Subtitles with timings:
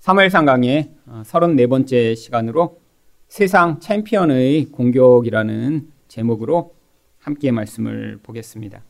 [0.00, 2.80] 사무엘상 강의 34번째 시간으로
[3.28, 6.72] 세상 챔피언의 공격이라는 제목으로
[7.18, 8.82] 함께 말씀을 보겠습니다.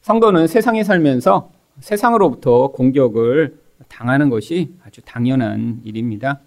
[0.00, 1.50] 성도는 세상에 살면서
[1.80, 3.58] 세상으로부터 공격을
[3.88, 6.40] 당하는 것이 아주 당연한 일입니다.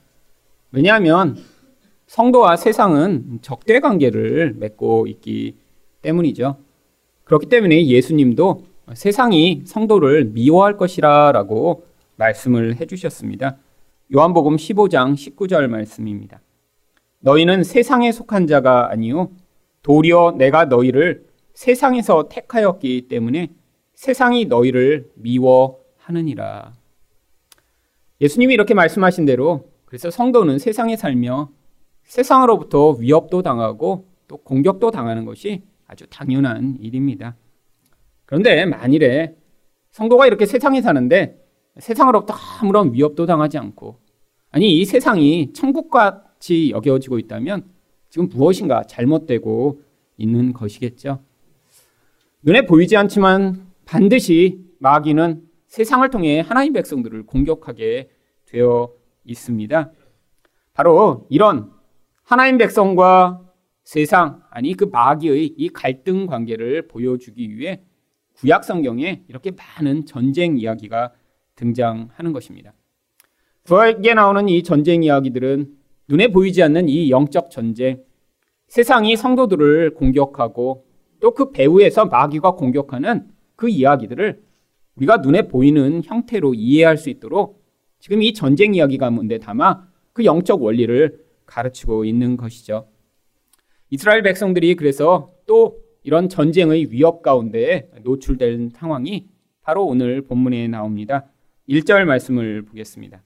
[0.71, 1.35] 왜냐하면
[2.05, 5.57] 성도와 세상은 적대 관계를 맺고 있기
[6.01, 6.55] 때문이죠.
[7.25, 8.63] 그렇기 때문에 예수님도
[8.93, 11.86] 세상이 성도를 미워할 것이라라고
[12.17, 13.57] 말씀을 해주셨습니다.
[14.13, 16.41] 요한복음 15장 19절 말씀입니다.
[17.19, 19.31] 너희는 세상에 속한 자가 아니요
[19.81, 23.49] 도리어 내가 너희를 세상에서 택하였기 때문에
[23.95, 26.73] 세상이 너희를 미워하느니라.
[28.21, 31.49] 예수님이 이렇게 말씀하신 대로 그래서 성도는 세상에 살며
[32.03, 37.35] 세상으로부터 위협도 당하고 또 공격도 당하는 것이 아주 당연한 일입니다.
[38.25, 39.35] 그런데 만일에
[39.91, 41.46] 성도가 이렇게 세상에 사는데
[41.79, 43.99] 세상으로부터 아무런 위협도 당하지 않고
[44.51, 47.65] 아니 이 세상이 천국같이 여겨지고 있다면
[48.09, 49.81] 지금 무엇인가 잘못되고
[50.17, 51.21] 있는 것이겠죠.
[52.41, 58.09] 눈에 보이지 않지만 반드시 마귀는 세상을 통해 하나님 백성들을 공격하게
[58.45, 58.93] 되어
[59.25, 59.91] 있습니다.
[60.73, 61.71] 바로 이런
[62.23, 63.41] 하나님 백성과
[63.83, 67.81] 세상, 아니 그 마귀의 이 갈등 관계를 보여주기 위해
[68.35, 71.13] 구약 성경에 이렇게 많은 전쟁 이야기가
[71.57, 72.73] 등장하는 것입니다.
[73.65, 75.75] 부하게 나오는 이 전쟁 이야기들은
[76.07, 78.01] 눈에 보이지 않는 이 영적 전쟁,
[78.69, 80.85] 세상이 성도들을 공격하고
[81.19, 84.41] 또 그 배후에서 마귀가 공격하는 그 이야기들을
[84.95, 87.63] 우리가 눈에 보이는 형태로 이해할 수 있도록
[87.99, 92.87] 지금 이 전쟁 이야기 가운데 담아 그 영적 원리를 가르치고 있는 것이죠.
[93.89, 99.27] 이스라엘 백성들이 그래서 또 이런 전쟁의 위협 가운데 노출된 상황이
[99.61, 101.25] 바로 오늘 본문에 나옵니다.
[101.69, 103.21] 1절 말씀을 보겠습니다.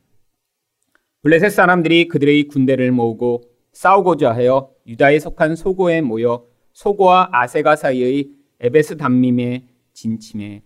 [1.22, 8.98] 블레셋 사람들이 그들의 군대를 모으고 싸우고자 하여 유다에 속한 소고에 모여 소고와 아세가 사이의 에베스
[8.98, 10.64] 담밈에 진침해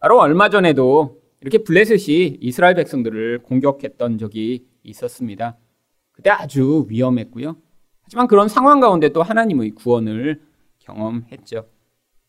[0.00, 5.56] 바로 얼마 전에도 이렇게 블레셋이 이스라엘 백성들을 공격했던 적이 있었습니다.
[6.10, 7.56] 그때 아주 위험했고요.
[8.02, 10.42] 하지만 그런 상황 가운데 또 하나님의 구원을
[10.80, 11.68] 경험했죠.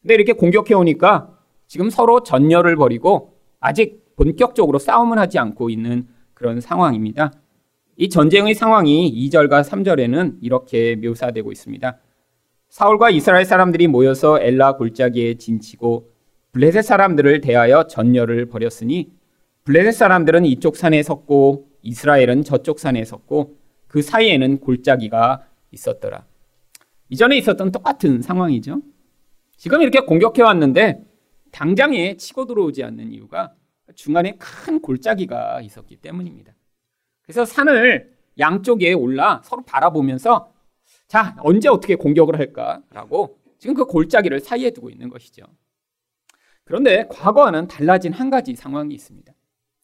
[0.02, 6.62] 근데 이렇게 공격해 오니까 지금 서로 전열을 벌이고 아직 본격적으로 싸움을 하지 않고 있는 그런
[6.62, 7.32] 상황입니다.
[7.96, 11.98] 이 전쟁의 상황이 2절과 3절에는 이렇게 묘사되고 있습니다.
[12.70, 16.12] 사울과 이스라엘 사람들이 모여서 엘라 골짜기에 진치고
[16.54, 19.12] 블레셋 사람들을 대하여 전열을 벌였으니
[19.66, 23.58] 블레셋 사람들은 이쪽 산에 섰고 이스라엘은 저쪽 산에 섰고
[23.88, 26.26] 그 사이에는 골짜기가 있었더라.
[27.10, 28.82] 이전에 있었던 똑같은 상황이죠.
[29.56, 31.04] 지금 이렇게 공격해 왔는데
[31.52, 33.54] 당장에 치고 들어오지 않는 이유가
[33.96, 36.54] 중간에 큰 골짜기가 있었기 때문입니다.
[37.24, 40.54] 그래서 산을 양쪽에 올라 서로 바라보면서
[41.08, 45.44] 자, 언제 어떻게 공격을 할까라고 지금 그 골짜기를 사이에 두고 있는 것이죠.
[46.66, 49.34] 그런데 과거와는 달라진 한 가지 상황이 있습니다.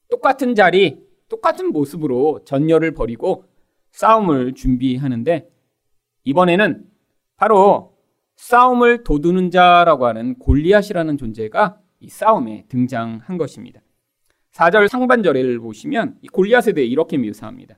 [0.09, 3.46] 똑같은 자리, 똑같은 모습으로 전열을 벌이고
[3.92, 5.50] 싸움을 준비하는데
[6.24, 6.90] 이번에는
[7.38, 7.98] 바로
[8.36, 13.81] 싸움을 도두는 자라고 하는 골리앗이라는 존재가 이 싸움에 등장한 것입니다.
[14.59, 17.78] 4절 상반절을 보시면 이 골리앗에 대해 이렇게 묘사합니다.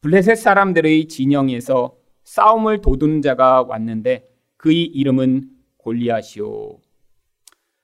[0.00, 1.94] 블레셋 사람들의 진영에서
[2.24, 4.26] 싸움을 도두는 자가 왔는데
[4.56, 6.78] 그의 이름은 골리앗이요.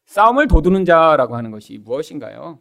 [0.06, 2.58] 싸움을 도두는 자라고 하는 것이 무엇인가요?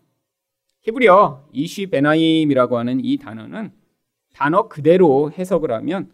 [0.82, 3.72] 히브리어 이쉬 베나임이라고 하는 이 단어는
[4.34, 6.12] 단어 그대로 해석을 하면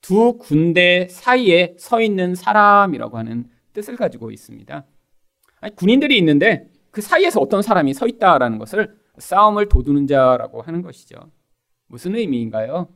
[0.00, 4.84] 두 군대 사이에 서 있는 사람이라고 하는 뜻을 가지고 있습니다.
[5.60, 11.16] 아니, 군인들이 있는데 그 사이에서 어떤 사람이 서 있다라는 것을 싸움을 도두는 자라고 하는 것이죠.
[11.86, 12.88] 무슨 의미인가요?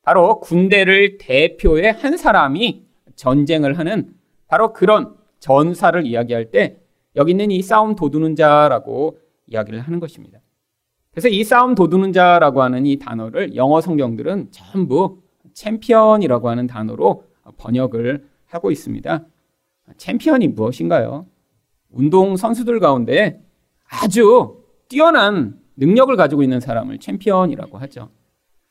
[0.00, 4.14] 바로 군대를 대표의 한 사람이 전쟁을 하는
[4.46, 6.78] 바로 그런 전사를 이야기할 때
[7.14, 10.40] 여기 있는 이 싸움 돋우는 자라고 이야기를 하는 것입니다.
[11.10, 15.20] 그래서 이 싸움 돋우는 자라고 하는 이 단어를 영어 성경들은 전부
[15.52, 17.24] 챔피언이라고 하는 단어로
[17.58, 19.26] 번역을 하고 있습니다.
[19.98, 21.26] 챔피언이 무엇인가요?
[21.96, 23.42] 운동 선수들 가운데
[23.88, 28.10] 아주 뛰어난 능력을 가지고 있는 사람을 챔피언이라고 하죠.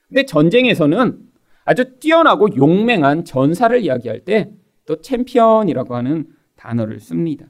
[0.08, 1.20] 근데 전쟁에서는
[1.66, 4.52] 아주 뛰어나고 용맹한 전사를 이야기할 때
[4.86, 7.48] 또 챔피언이라고 하는 단어를 씁니다.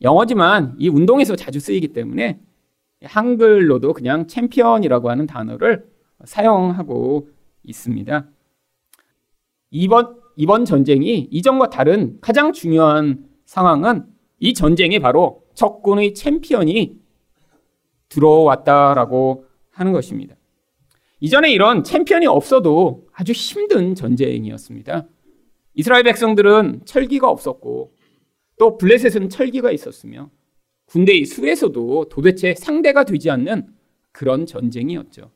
[0.00, 2.40] 영어지만 이 운동에서 자주 쓰이기 때문에
[3.02, 5.86] 한글로도 그냥 챔피언이라고 하는 단어를
[6.24, 7.28] 사용하고
[7.64, 8.26] 있습니다.
[9.70, 14.06] 이번, 이번 전쟁이 이전과 다른 가장 중요한 상황은
[14.38, 16.98] 이 전쟁에 바로 적군의 챔피언이
[18.08, 20.36] 들어왔다라고 하는 것입니다.
[21.20, 25.06] 이전에 이런 챔피언이 없어도 아주 힘든 전쟁이었습니다.
[25.74, 27.94] 이스라엘 백성들은 철기가 없었고
[28.58, 30.30] 또 블레셋은 철기가 있었으며
[30.86, 33.68] 군대의 수에서도 도대체 상대가 되지 않는
[34.12, 35.30] 그런 전쟁이었죠.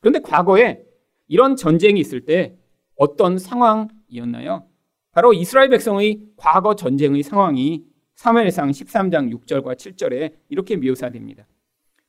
[0.00, 0.82] 그런데 과거에
[1.28, 2.56] 이런 전쟁이 있을 때
[2.96, 4.64] 어떤 상황이었나요?
[5.12, 7.84] 바로 이스라엘 백성의 과거 전쟁의 상황이
[8.18, 11.46] 사무엘상 13장 6절과 7절에 이렇게 묘사됩니다.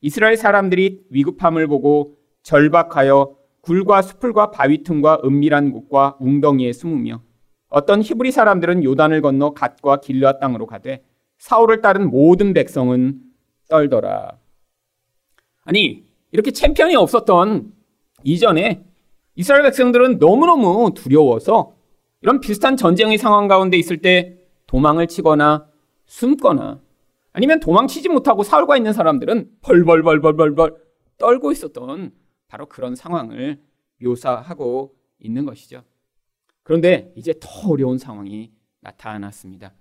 [0.00, 7.22] 이스라엘 사람들이 위급함을 보고 절박하여 굴과 수풀과 바위 틈과 은밀한 곳과 웅덩이에 숨으며
[7.68, 11.04] 어떤 히브리 사람들은 요단을 건너 갓과 길르앗 땅으로 가되
[11.38, 13.20] 사울을 따른 모든 백성은
[13.68, 14.36] 떨더라.
[15.62, 17.72] 아니 이렇게 챔피언이 없었던
[18.24, 18.84] 이전에
[19.36, 21.76] 이스라엘 백성들은 너무너무 두려워서
[22.20, 25.69] 이런 비슷한 전쟁의 상황 가운데 있을 때 도망을 치거나
[26.10, 26.80] 숨거나
[27.32, 30.76] 아니면 도망치지 못하고 사울과 있는 사람들은 벌벌벌벌벌벌
[31.16, 32.12] 떨고 있었던
[32.48, 33.60] 바로 그런 상황을
[34.02, 35.84] 묘사하고 있는 것이죠.
[36.64, 39.72] 그런데 이제 더 어려운 상황이 나타났습니다.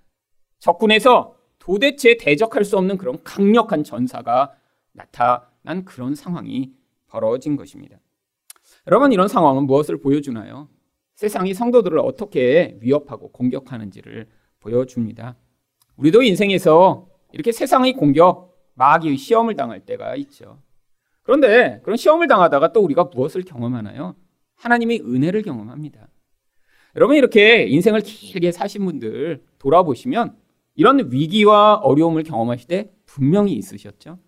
[0.59, 4.53] 적군에서 도대체 대적할 수 없는 그런 강력한 전사가
[4.91, 6.73] 나타난 그런 상황이
[7.07, 7.97] 벌어진 것입니다.
[8.85, 10.69] 여러분 이런 상황은 무엇을 보여주나요?
[11.15, 14.27] 세상이 성도들을 어떻게 위협하고 공격하는지를
[14.59, 15.35] 보여줍니다.
[15.99, 20.61] 우리도 인생에서 이렇게 세상의 공격, 마귀의 시험을 당할 때가 있죠.
[21.23, 24.15] 그런데 그런 시험을 당하다가 또 우리가 무엇을 경험하나요?
[24.55, 26.07] 하나님의 은혜를 경험합니다.
[26.95, 30.37] 여러분 이렇게 인생을 길게 사신 분들 돌아보시면
[30.75, 34.19] 이런 위기와 어려움을 경험하실 때 분명히 있으셨죠.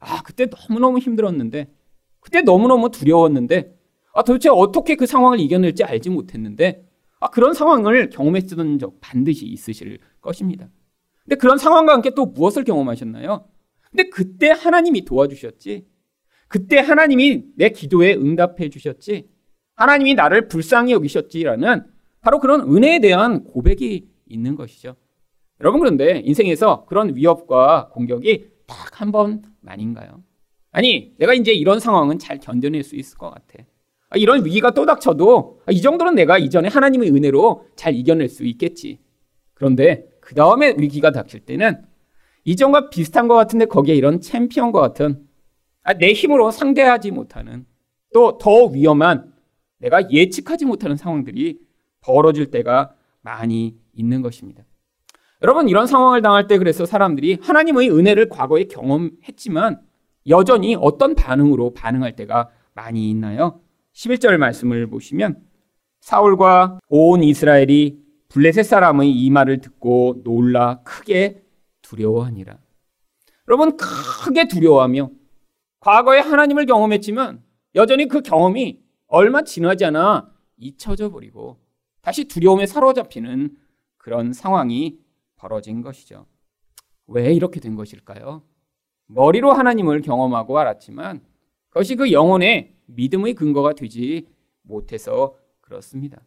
[0.00, 1.72] 아, 그때 너무너무 힘들었는데,
[2.20, 3.74] 그때 너무너무 두려웠는데,
[4.12, 6.86] 아, 도대체 어떻게 그 상황을 이겨낼지 알지 못했는데,
[7.20, 10.68] 아, 그런 상황을 경험했던 적 반드시 있으실 것입니다.
[11.24, 13.46] 근데 그런 상황과 함께 또 무엇을 경험하셨나요?
[13.90, 15.86] 근데 그때 하나님이 도와주셨지.
[16.48, 19.28] 그때 하나님이 내 기도에 응답해 주셨지.
[19.76, 21.84] 하나님이 나를 불쌍히 여기셨지라는
[22.20, 24.96] 바로 그런 은혜에 대한 고백이 있는 것이죠.
[25.60, 30.22] 여러분 그런데 인생에서 그런 위협과 공격이 딱 한 번만인가요?
[30.70, 33.64] 아니, 내가 이제 이런 상황은 잘 견뎌낼 수 있을 것 같아.
[34.10, 38.44] 아, 이런 위기가 또 닥쳐도 아, 이 정도는 내가 이전에 하나님의 은혜로 잘 이겨낼 수
[38.44, 38.98] 있겠지.
[39.54, 41.84] 그런데 그 다음에 위기가 닥칠 때는
[42.44, 45.26] 이전과 비슷한 것 같은데 거기에 이런 챔피언과 같은
[45.82, 47.66] 아, 내 힘으로 상대하지 못하는
[48.12, 49.32] 또 더 위험한
[49.78, 51.58] 내가 예측하지 못하는 상황들이
[52.00, 54.64] 벌어질 때가 많이 있는 것입니다.
[55.42, 59.80] 여러분 이런 상황을 당할 때 그래서 사람들이 하나님의 은혜를 과거에 경험했지만
[60.28, 63.60] 여전히 어떤 반응으로 반응할 때가 많이 있나요?
[63.94, 65.36] 11절 말씀을 보시면
[66.00, 68.03] 사울과 온 이스라엘이
[68.34, 71.44] 블레셋 사람의 이 말을 듣고 놀라 크게
[71.82, 72.58] 두려워하니라.
[73.46, 75.08] 여러분 크게 두려워하며
[75.78, 77.44] 과거에 하나님을 경험했지만
[77.76, 81.60] 여전히 그 경험이 얼마 지나지 않아 잊혀져 버리고
[82.00, 83.56] 다시 두려움에 사로잡히는
[83.98, 84.98] 그런 상황이
[85.36, 86.26] 벌어진 것이죠.
[87.06, 88.42] 왜 이렇게 된 것일까요?
[89.06, 91.22] 머리로 하나님을 경험하고 알았지만
[91.68, 94.26] 그것이 그 영혼의 믿음의 근거가 되지
[94.62, 96.20] 못해서 그렇습니다.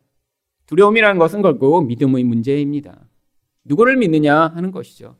[0.67, 3.07] 두려움이라는 것은 결국 믿음의 문제입니다.
[3.63, 5.17] 누구를 믿느냐 하는 것이죠.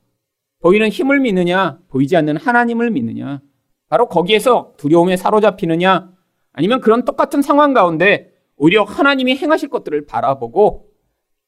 [0.59, 3.41] 보이는 힘을 믿느냐, 보이지 않는 하나님을 믿느냐.
[3.89, 6.13] 바로 거기에서 두려움에 사로잡히느냐,
[6.51, 10.89] 아니면 그런 똑같은 상황 가운데 오히려 하나님이 행하실 것들을 바라보고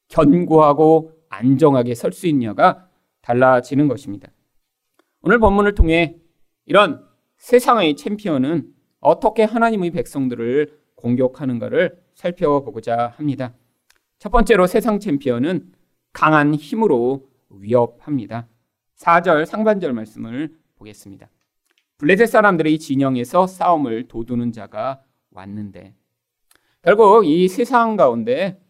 [0.08, 2.88] 견고하고 안정하게 설 수 있냐가
[3.22, 4.30] 달라지는 것입니다.
[5.22, 6.16] 오늘 본문을 통해
[6.64, 7.04] 이런
[7.36, 13.54] 세상의 챔피언은 어떻게 하나님의 백성들을 공격하는가를 살펴보고자 합니다.
[14.20, 15.72] 첫 번째로 세상 챔피언은
[16.12, 18.48] 강한 힘으로 위협합니다.
[18.96, 21.30] 4절 상반절 말씀을 보겠습니다.
[21.96, 25.00] 블레셋 사람들의 진영에서 싸움을 도두는 자가
[25.30, 25.94] 왔는데
[26.82, 28.62] 결국 이 세상 가운데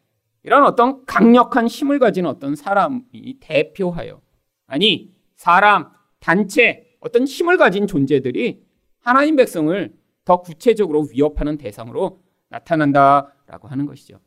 [0.45, 4.23] 이런 어떤 강력한 힘을 가진 어떤 사람이 대표하여
[4.69, 5.91] 아니 사람
[6.21, 8.63] 단체 어떤 힘을 가진 존재들이
[9.01, 9.93] 하나님 백성을
[10.25, 14.21] 더 구체적으로 위협하는 대상으로 나타난다라고 하는 것이죠.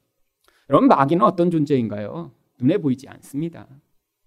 [0.70, 2.32] 여러분 마귀는 어떤 존재인가요?
[2.60, 3.68] 눈에 보이지 않습니다.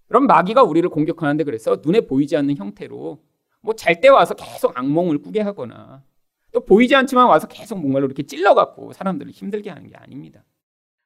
[0.09, 3.23] 그럼 마귀가 우리를 공격하는데 그래서 눈에 보이지 않는 형태로
[3.62, 6.05] 뭐 잘 때 와서 계속 악몽을 꾸게 하거나
[6.52, 10.45] 또 보이지 않지만 와서 계속 뭔가를 이렇게 찔러갖고 사람들을 힘들게 하는 게 아닙니다.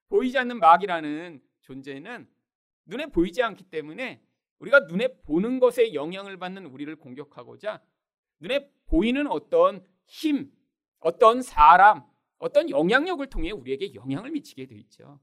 [0.08, 2.28] 보이지 않는 마귀라는 존재는
[2.86, 4.20] 눈에 보이지 않기 때문에
[4.58, 7.80] 우리가 눈에 보는 것에 영향을 받는 우리를 공격하고자
[8.40, 10.50] 눈에 보이는 어떤 힘,
[10.98, 12.02] 어떤 사람,
[12.40, 15.20] 어떤 영향력을 통해 우리에게 영향을 미치게 돼 있죠.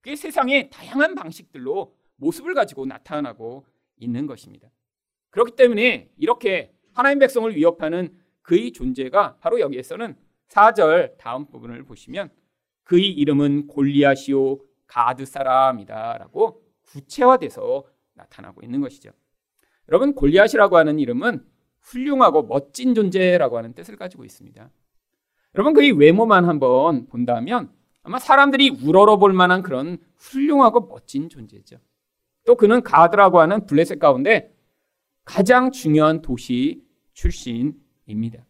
[0.00, 3.64] 그게 세상의 다양한 방식들로 모습을 가지고 나타나고
[3.96, 4.68] 있는 것입니다.
[5.30, 10.16] 그렇기 때문에 이렇게 하나님 백성을 위협하는 그의 존재가 바로 여기에서는
[10.48, 12.30] 4절 다음 부분을 보시면
[12.84, 19.10] 그의 이름은 골리아시오 가드 사람이다라고 구체화돼서 나타나고 있는 것이죠.
[19.88, 21.44] 여러분 골리앗이라고 하는 이름은
[21.80, 24.70] 훌륭하고 멋진 존재라고 하는 뜻을 가지고 있습니다.
[25.56, 27.70] 여러분 그의 외모만 한번 본다면
[28.02, 31.78] 아마 사람들이 우러러 볼 만한 그런 훌륭하고 멋진 존재죠.
[32.44, 34.54] 또 그는 가드라고 하는 블레셋 가운데
[35.24, 36.84] 가장 중요한 도시
[37.14, 38.44] 출신입니다.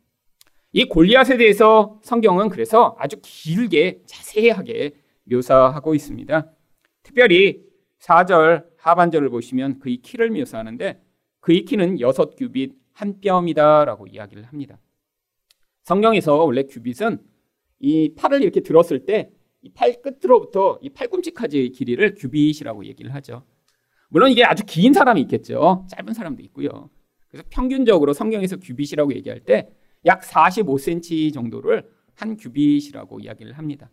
[0.72, 6.50] 이 골리앗에 대해서 성경은 그래서 아주 길게 자세하게 묘사하고 있습니다.
[7.04, 7.64] 특별히
[8.00, 11.00] 4절 하반절을 보시면 그의 키를 묘사하는데
[11.40, 14.78] 그의 키는 6규빗 한 뼘이다라고 이야기를 합니다.
[15.86, 17.18] 성경에서 원래 규빗은
[17.78, 19.30] 이 팔을 이렇게 들었을 때
[19.62, 23.42] 이 팔 끝으로부터 이 팔꿈치까지의 길이를 규빗이라고 얘기를 하죠.
[24.08, 25.86] 물론 이게 아주 긴 사람이 있겠죠.
[25.90, 26.88] 짧은 사람도 있고요.
[27.28, 29.68] 그래서 평균적으로 성경에서 규빗이라고 얘기할 때
[30.04, 33.90] 약 45cm 정도를 한 규빗이라고 이야기를 합니다.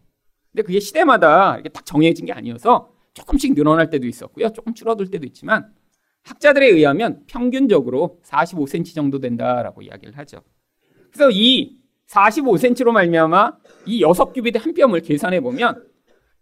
[0.52, 4.50] 근데 그게 시대마다 이렇게 딱 정해진 게 아니어서 조금씩 늘어날 때도 있었고요.
[4.50, 5.74] 조금 줄어들 때도 있지만
[6.24, 10.42] 학자들에 의하면 평균적으로 45cm 정도 된다라고 이야기를 하죠.
[11.12, 11.80] 그래서 이
[12.14, 15.88] 45cm로 말미암아 이 6규빗의 한 뼘을 계산해 보면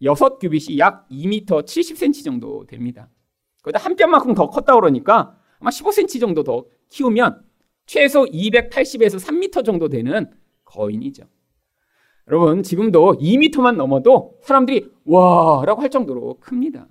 [0.02, 3.10] 6규빗이 약 2m 70cm 정도 됩니다.
[3.64, 7.44] 거기다 한 뼘만큼 더 컸다 그러니까 아마 15cm 정도 더 키우면
[7.86, 10.30] 최소 280에서 3m 정도 되는
[10.66, 11.24] 거인이죠.
[12.28, 16.88] 여러분, 지금도 2m만 넘어도 사람들이 와라고 할 정도로 큽니다.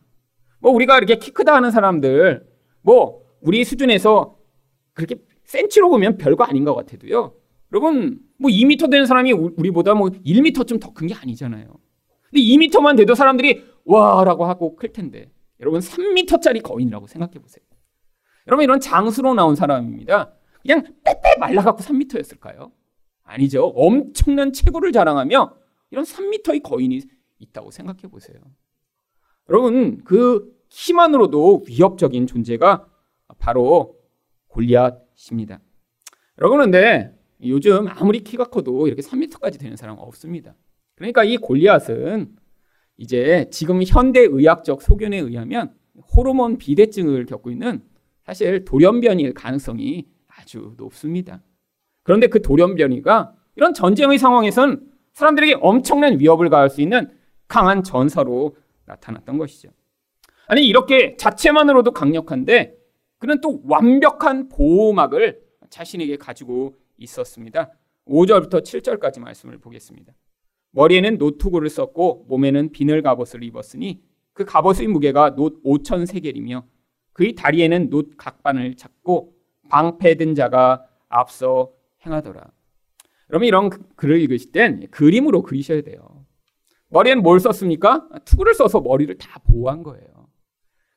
[0.60, 2.46] 뭐 우리가 이렇게 키 크다 하는 사람들
[2.82, 4.36] 뭐 우리 수준에서
[4.92, 7.34] 그렇게 센치로 보면 별거 아닌 것 같아도 요.
[7.72, 11.66] 여러분, 뭐 2m 되는 사람이 우리보다 뭐 1m쯤 더 큰 게 아니잖아요.
[12.30, 15.30] 근데 2m만 돼도 사람들이 와라고 하고 클 텐데.
[15.60, 17.62] 여러분 3m짜리 거인이라고 생각해 보세요.
[18.46, 20.32] 여러분 이런 장수로 나온 사람입니다.
[20.62, 22.72] 그냥 빼빼 말라갖고 3m였을까요?
[23.24, 23.66] 아니죠.
[23.76, 25.54] 엄청난 체구를 자랑하며
[25.90, 27.00] 이런 3m의 거인이
[27.38, 28.38] 있다고 생각해 보세요.
[29.48, 32.86] 여러분 그 키만으로도 위협적인 존재가
[33.38, 33.96] 바로
[34.48, 35.60] 골리앗입니다.
[36.38, 40.54] 여러분 그런데 요즘 아무리 키가 커도 이렇게 3m까지 되는 사람 없습니다.
[40.94, 42.36] 그러니까 이 골리앗은
[42.98, 45.74] 이제 지금 현대 의학적 소견에 의하면
[46.14, 47.82] 호르몬 비대증을 겪고 있는
[48.24, 51.42] 사실 돌연변이일 가능성이 아주 높습니다.
[52.02, 57.10] 그런데 그 돌연변이가 이런 전쟁의 상황에선 사람들에게 엄청난 위협을 가할 수 있는
[57.48, 58.56] 강한 전사로
[58.86, 59.70] 나타났던 것이죠.
[60.46, 62.76] 아니 이렇게 자체만으로도 강력한데
[63.18, 67.72] 그는 또 완벽한 보호막을 자신에게 가지고 있었습니다.
[68.06, 70.12] 5절부터 7절까지 말씀을 보겠습니다.
[70.72, 74.02] 머리에는 노트구를 썼고 몸에는 비늘 갑옷을 입었으니
[74.32, 76.64] 그 갑옷의 무게가 놋 5천 세겔이며
[77.12, 79.34] 그의 다리에는 놋 각반을 잡고
[79.68, 81.72] 방패든 자가 앞서
[82.06, 82.50] 행하더라.
[83.30, 86.24] 여러분 이런 글을 읽으실 땐 그림으로 그리셔야 돼요.
[86.88, 88.08] 머리에는 뭘 썼습니까?
[88.24, 90.28] 투구를 써서 머리를 다 보호한 거예요.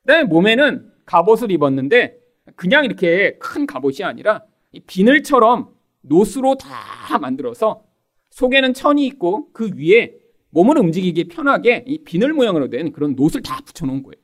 [0.02, 2.18] 그다음에 몸에는 갑옷을 입었는데
[2.56, 4.44] 그냥 이렇게 큰 갑옷이 아니라
[4.86, 5.73] 비늘처럼
[6.04, 7.84] 노스로 다 만들어서
[8.30, 10.14] 속에는 천이 있고 그 위에
[10.50, 14.22] 몸을 움직이기 편하게 이 비늘 모양으로 된 그런 노스를 다 붙여놓은 거예요.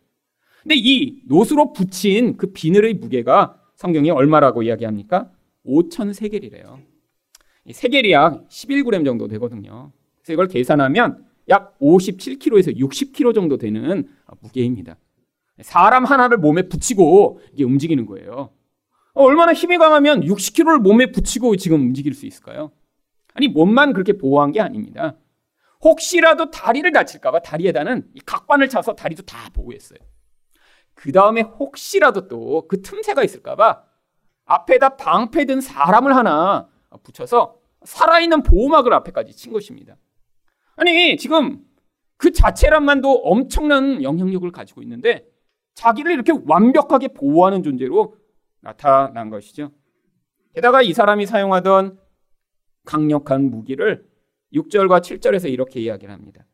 [0.63, 5.31] 근데 이 노스로 붙인 그 비늘의 무게가 성경이 얼마라고 이야기합니까?
[5.65, 6.81] 5천 세겔이래요.
[7.73, 9.93] 세겔이 약 11g 정도 되거든요.
[10.19, 14.09] 그래서 이걸 계산하면 약 57kg에서 60kg 정도 되는
[14.41, 14.97] 무게입니다.
[15.63, 18.51] 사람 하나를 몸에 붙이고 이게 움직이는 거예요.
[19.21, 22.73] 얼마나 힘이 강하면 60kg를 몸에 붙이고 지금 움직일 수 있을까요?
[23.35, 25.17] 아니 몸만 그렇게 보호한 게 아닙니다.
[25.83, 29.99] 혹시라도 다리를 다칠까봐 다리에다는 이 각반을 차서 다리도 다 보호했어요.
[30.95, 33.83] 그 다음에 혹시라도 또 그 틈새가 있을까봐
[34.45, 36.69] 앞에다 방패든 사람을 하나
[37.03, 39.97] 붙여서 살아있는 보호막을 앞에까지 친 것입니다.
[40.77, 41.65] 아니 지금
[42.17, 45.25] 그 자체란만도 엄청난 영향력을 가지고 있는데
[45.75, 48.17] 자기를 이렇게 완벽하게 보호하는 존재로
[48.61, 49.71] 나타난 것이죠.
[50.55, 51.99] 게다가 이 사람이 사용하던
[52.85, 54.07] 강력한 무기를
[54.53, 56.47] 6절과 7절에서 이렇게 이야기를 합니다.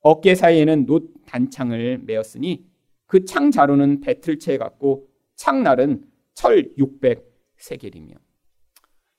[0.00, 2.66] 어깨 사이에는 놋 단창을 메었으니
[3.06, 6.04] 그 창 자루는 배틀채 같고 창날은
[6.34, 8.14] 철 600세겔이며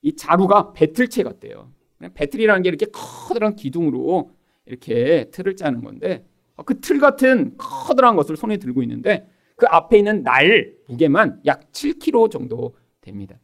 [0.01, 1.71] 이 자루가 배틀채 같대요.
[2.13, 4.31] 배틀이라는 게 이렇게 커다란 기둥으로
[4.65, 6.25] 이렇게 틀을 짜는 건데
[6.65, 12.31] 그 틀 같은 커다란 것을 손에 들고 있는데 그 앞에 있는 날 무게만 약 7kg
[12.31, 13.39] 정도 됩니다.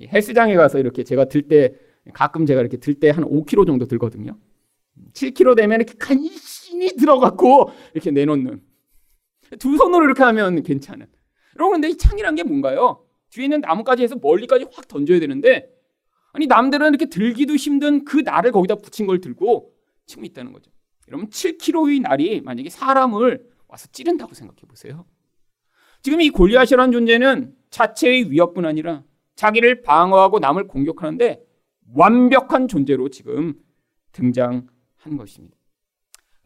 [0.00, 1.74] 헬스장에 가서 이렇게 제가 들 때
[2.14, 4.38] 가끔 제가 이렇게 들 때 한 5kg 정도 들거든요.
[5.12, 8.62] 7kg 되면 이렇게 간신히 들어갖고 이렇게 내놓는.
[9.58, 11.06] 두 손으로 이렇게 하면 괜찮은.
[11.56, 13.04] 여러분, 근데 이 창이란 게 뭔가요?
[13.30, 15.68] 뒤에 있는 나뭇가지 에서 멀리까지 확 던져야 되는데,
[16.32, 19.74] 아니 남들은 이렇게 들기도 힘든 그 날을 거기다 붙인 걸 들고
[20.06, 20.70] 치고 있다는 거죠.
[21.08, 25.04] 여러분 7kg의 날이 만약에 사람을 와서 찌른다고 생각해 보세요.
[26.02, 29.02] 지금 이 골리앗이라는 존재는 자체의 위협뿐 아니라
[29.36, 31.42] 자기를 방어하고 남을 공격하는데
[31.94, 33.54] 완벽한 존재로 지금
[34.12, 35.56] 등장한 것입니다.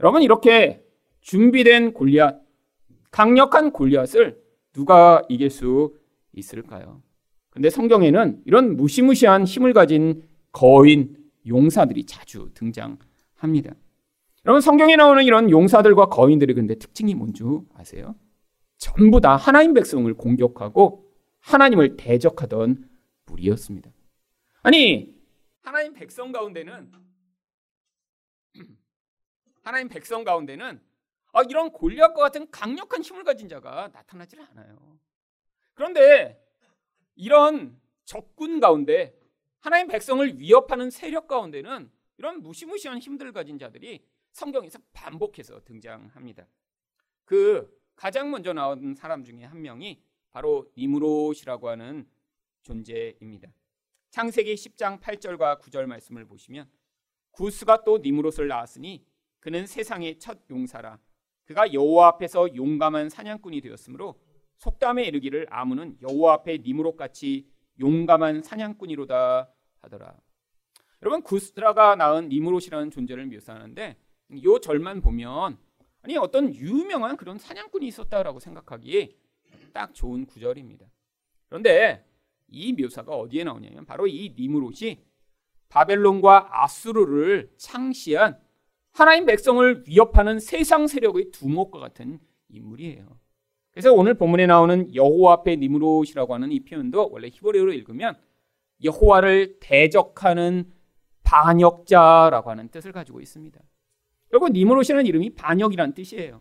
[0.00, 0.84] 여러분 이렇게
[1.20, 2.42] 준비된 골리앗,
[3.10, 4.42] 강력한 골리앗을
[4.72, 5.94] 누가 이길 수
[6.32, 7.00] 있을까요?
[7.50, 13.74] 근데 성경에는 이런 무시무시한 힘을 가진 거인, 용사들이 자주 등장합니다.
[14.44, 17.44] 여러분 성경에 나오는 이런 용사들과 거인들의 근데 특징이 뭔지
[17.74, 18.14] 아세요?
[18.76, 22.88] 전부 다 하나님 백성을 공격하고 하나님을 대적하던
[23.26, 23.90] 무리였습니다.
[24.62, 25.14] 아니
[25.62, 26.92] 하나님 백성 가운데는
[29.62, 30.80] 하나님 백성 가운데는
[31.32, 34.98] 아, 이런 골리앗과 같은 강력한 힘을 가진 자가 나타나질 않아요.
[35.74, 36.40] 그런데
[37.16, 39.18] 이런 적군 가운데
[39.58, 46.46] 하나님 백성을 위협하는 세력 가운데는 이런 무시무시한 힘들을 가진 자들이 성경에서 반복해서 등장합니다.
[47.24, 52.08] 그 가장 먼저 나온 사람 중에 한 명이 바로 니무롯이라고 하는
[52.62, 53.48] 존재입니다.
[54.10, 56.68] 창세기 10장 8절과 9절 말씀을 보시면
[57.32, 59.04] 구스가 또 니무롯을 낳았으니
[59.40, 60.98] 그는 세상의 첫 용사라
[61.44, 64.18] 그가 여호와 앞에서 용감한 사냥꾼이 되었으므로
[64.56, 67.46] 속담에 이르기를 아무는 여호와 앞에 니무롯 같이
[67.80, 70.16] 용감한 사냥꾼이로다 하더라.
[71.02, 73.96] 여러분 구스라가 낳은 니무롯이라는 존재를 묘사하는데
[74.44, 75.58] 요 절만 보면
[76.04, 79.16] 아니 어떤 유명한 그런 사냥꾼이 있었다라고 생각하기에
[79.72, 80.86] 딱 좋은 구절입니다.
[81.48, 82.04] 그런데
[82.48, 85.02] 이 묘사가 어디에 나오냐면 바로 이 니무롯이
[85.70, 88.38] 바벨론과 아수르를 창시한
[88.92, 92.20] 하나님 백성을 위협하는 세상 세력의 두목과 같은
[92.50, 93.18] 인물이에요.
[93.72, 98.14] 그래서 오늘 본문에 나오는 여호와 앞에 니무롯이라고 하는 이 표현도 원래 히브리어로 읽으면
[98.84, 100.70] 여호와를 대적하는
[101.24, 103.58] 반역자라고 하는 뜻을 가지고 있습니다.
[104.30, 106.40] 결국 니무롯이라는 이름이 반역이라는 뜻이에요.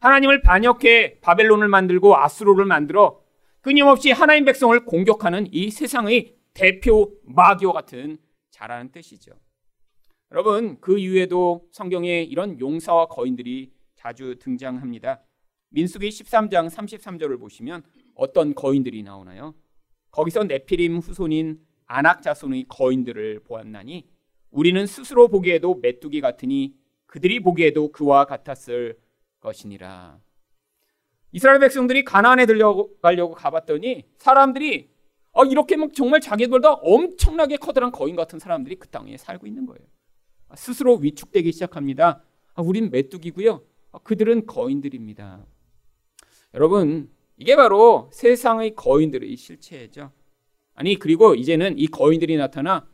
[0.00, 3.22] 하나님을 반역해 바벨론을 만들고 아수르를 만들어
[3.60, 8.18] 끊임없이 하나님 백성을 공격하는 이 세상의 대표 마귀와 같은
[8.50, 9.32] 자라는 뜻이죠.
[10.32, 15.22] 여러분, 그 이후에도 성경에 이런 용사와 거인들이 자주 등장합니다.
[15.70, 17.82] 민수기 13장 33절을 보시면
[18.14, 19.54] 어떤 거인들이 나오나요?
[20.10, 24.08] 거기서 네피림 후손인 아낙 자손의 거인들을 보았나니
[24.50, 26.74] 우리는 스스로 보기에도 메뚜기 같으니
[27.10, 28.96] 그들이 보기에도 그와 같았을
[29.40, 30.20] 것이니라.
[31.32, 34.88] 이스라엘 백성들이 가나안에 들려가려고 가봤더니 사람들이
[35.32, 39.84] 어, 이렇게 막 정말 자기들보다 엄청나게 커다란 거인 같은 사람들이 그 땅에 살고 있는 거예요.
[40.54, 42.22] 스스로 위축되기 시작합니다.
[42.54, 43.60] 아, 우린 메뚜기고요.
[43.90, 45.44] 아, 그들은 거인들입니다.
[46.54, 50.12] 여러분, 이게 바로 세상의 거인들의 실체죠.
[50.74, 52.88] 아니 그리고 이제는 이 거인들이 나타나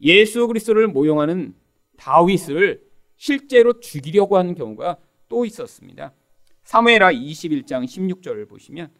[0.00, 1.54] 예수 그리스도를 모용하는
[1.98, 2.87] 다윗을
[3.18, 4.96] 실제로 죽이려고 하는 경우가
[5.28, 6.14] 또 있었습니다.
[6.62, 8.90] 사무엘하 21장 16절을 보시면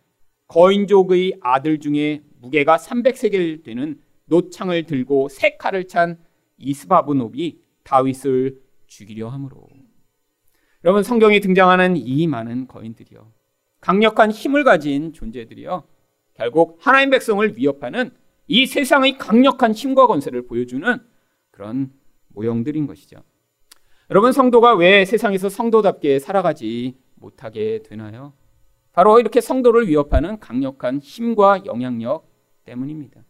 [0.49, 6.19] 거인족의 아들 중에 무게가 300세겔 되는 노창을 들고 세 칼을 찬
[6.59, 9.69] 이스바브노비 다윗을 죽이려 함으로.
[10.85, 13.33] 여러분 성경에 등장하는 이 많은 거인들이요.
[13.81, 15.85] 강력한 힘을 가진 존재들이요.
[16.35, 18.11] 결국 하나님 백성을 위협하는
[18.47, 20.99] 이 세상의 강력한 힘과 권세를 보여주는
[21.51, 21.93] 그런
[22.29, 23.23] 모형들인 것이죠.
[24.11, 28.33] 여러분 성도가 왜 세상에서 성도답게 살아가지 못하게 되나요?
[28.93, 32.27] 바로 이렇게 성도를 위협하는 강력한 힘과 영향력
[32.65, 33.21] 때문입니다.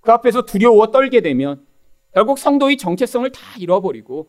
[0.00, 1.66] 그 앞에서 두려워 떨게 되면
[2.14, 4.28] 결국 성도의 정체성을 다 잃어버리고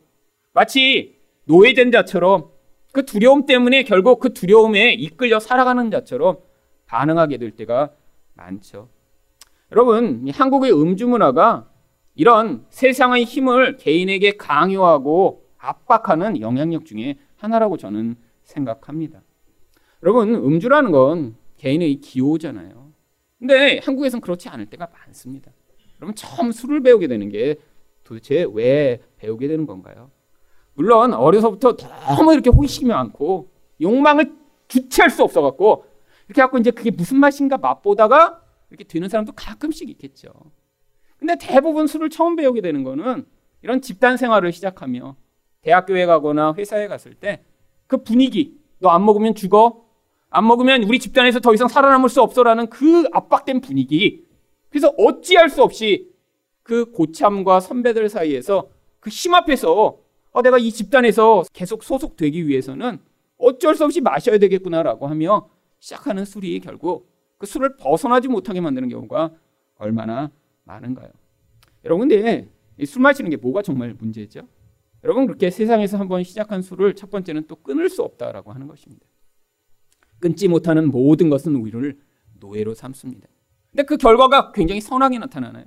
[0.52, 2.50] 마치 노예된 자처럼
[2.92, 6.38] 그 두려움 때문에 결국 그 두려움에 이끌려 살아가는 자처럼
[6.86, 7.92] 반응하게 될 때가
[8.34, 8.88] 많죠.
[9.70, 11.70] 여러분, 한국의 음주 문화가
[12.16, 19.22] 이런 세상의 힘을 개인에게 강요하고 압박하는 영향력 중에 하나라고 저는 생각합니다.
[20.02, 22.92] 여러분, 음주라는 건 개인의 기호잖아요.
[23.38, 25.50] 근데 한국에선 그렇지 않을 때가 많습니다.
[25.98, 27.56] 여러분, 처음 술을 배우게 되는 게
[28.02, 30.10] 도대체 왜 배우게 되는 건가요?
[30.74, 33.50] 물론 어려서부터 너무 이렇게 호기심이 많고
[33.80, 34.34] 욕망을
[34.68, 35.86] 주체할 수 없어갖고
[36.26, 40.30] 이렇게 갖고 이제 그게 무슨 맛인가 맛보다가 이렇게 되는 사람도 가끔씩 있겠죠.
[41.16, 43.24] 근데 대부분 술을 처음 배우게 되는 거는
[43.62, 45.16] 이런 집단 생활을 시작하며
[45.64, 47.42] 대학교에 가거나 회사에 갔을 때
[47.86, 49.84] 그 분위기, 너 안 먹으면 죽어?
[50.30, 54.24] 안 먹으면 우리 집단에서 더 이상 살아남을 수 없어라는 그 압박된 분위기.
[54.70, 56.10] 그래서 어찌할 수 없이
[56.62, 58.68] 그 고참과 선배들 사이에서
[59.00, 59.98] 그 힘 앞에서
[60.32, 62.98] 어, 내가 이 집단에서 계속 소속되기 위해서는
[63.36, 65.48] 어쩔 수 없이 마셔야 되겠구나라고 하며
[65.78, 69.30] 시작하는 술이 결국 그 술을 벗어나지 못하게 만드는 경우가
[69.76, 70.30] 얼마나
[70.64, 71.10] 많은가요?
[71.84, 72.48] 여러분 근데
[72.86, 74.48] 술 마시는 게 뭐가 정말 문제죠?
[75.04, 79.04] 여러분 그렇게 세상에서 한번 시작한 술을 첫 번째는 또 끊을 수 없다라고 하는 것입니다.
[80.18, 81.98] 끊지 못하는 모든 것은 우리를
[82.40, 83.28] 노예로 삼습니다.
[83.70, 85.66] 근데 그 결과가 굉장히 선하게 나타나나요?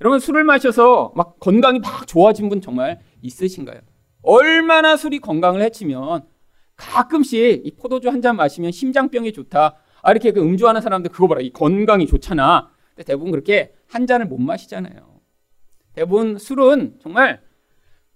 [0.00, 3.80] 여러분 술을 마셔서 막 건강이 막 좋아진 분 정말 있으신가요?
[4.22, 6.22] 얼마나 술이 건강을 해치면
[6.76, 9.74] 가끔씩 이 포도주 한 잔 마시면 심장병이 좋다.
[10.02, 12.70] 아 이렇게 그 음주하는 사람들 그거 봐라 이 건강이 좋잖아.
[12.94, 15.20] 근데 대부분 그렇게 한 잔을 못 마시잖아요.
[15.94, 17.42] 대부분 술은 정말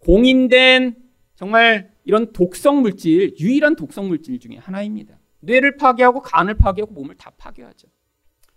[0.05, 0.97] 공인된
[1.35, 5.19] 정말 이런 독성 물질 유일한 독성 물질 중에 하나입니다.
[5.41, 7.89] 뇌를 파괴하고 간을 파괴하고 몸을 다 파괴하죠.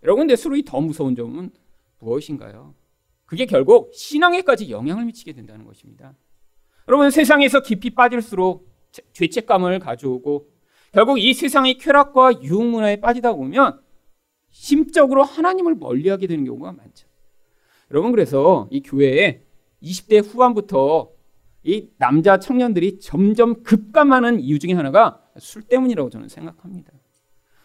[0.04, 1.52] 여러분 근데 술이 더 무서운 점은
[2.00, 2.76] 무엇인가요?
[3.26, 6.14] 그게 결국 신앙에까지 영향을 미치게 된다는 것입니다.
[6.88, 8.70] 여러분 세상에서 깊이 빠질수록
[9.14, 10.48] 죄책감을 가져오고
[10.92, 13.82] 결국 이 세상의 쾌락과 유흥문화에 빠지다 보면
[14.52, 17.08] 심적으로 하나님을 멀리하게 되는 경우가 많죠.
[17.92, 19.42] 여러분 그래서 이 교회에
[19.82, 21.15] 20대 후반부터
[21.66, 26.94] 이 남자 청년들이 점점 급감하는 이유 중에 하나가 술 때문이라고 저는 생각합니다.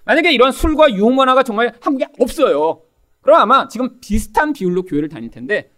[0.05, 2.83] 만약에 이런 술과 유흥 문화가 정말 한국에 없어요.
[3.21, 5.71] 그럼 아마 지금 비슷한 비율로 교회를 다닐 텐데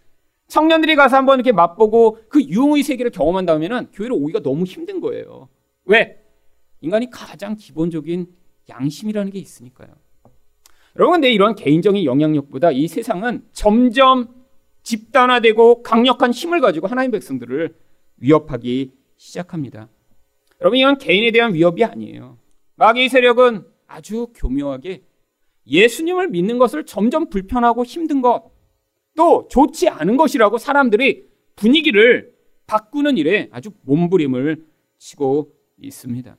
[0.47, 5.49] 청년들이 가서 한번 이렇게 맛보고 그 유흥의 세계를 경험한 다음에는 교회를 오기가 너무 힘든 거예요.
[5.85, 6.23] 왜?
[6.79, 8.27] 인간이 가장 기본적인
[8.69, 9.89] 양심이라는 게 있으니까요.
[10.95, 14.29] 여러분, 근데 이런 개인적인 영향력보다 이 세상은 점점
[14.83, 17.82] 집단화되고 강력한 힘을 가지고 하나님 백성들을
[18.17, 19.89] 위협하기 시작합니다.
[20.61, 22.37] 여러분, 이건 개인에 대한 위협이 아니에요.
[22.75, 25.03] 마귀의 세력은 아주 교묘하게
[25.67, 28.51] 예수님을 믿는 것을 점점 불편하고 힘든 것,
[29.15, 32.33] 또 좋지 않은 것이라고 사람들이 분위기를
[32.65, 34.65] 바꾸는 일에 아주 몸부림을
[34.97, 36.37] 치고 있습니다.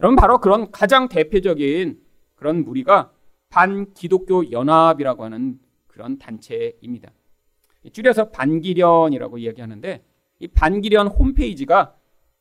[0.00, 2.00] 여러분, 바로 그런 가장 대표적인
[2.34, 3.12] 그런 무리가
[3.48, 7.10] 반기독교 연합이라고 하는 그런 단체입니다.
[7.92, 10.04] 줄여서 반기련이라고 이야기하는데
[10.38, 11.96] 이 반기련 홈페이지가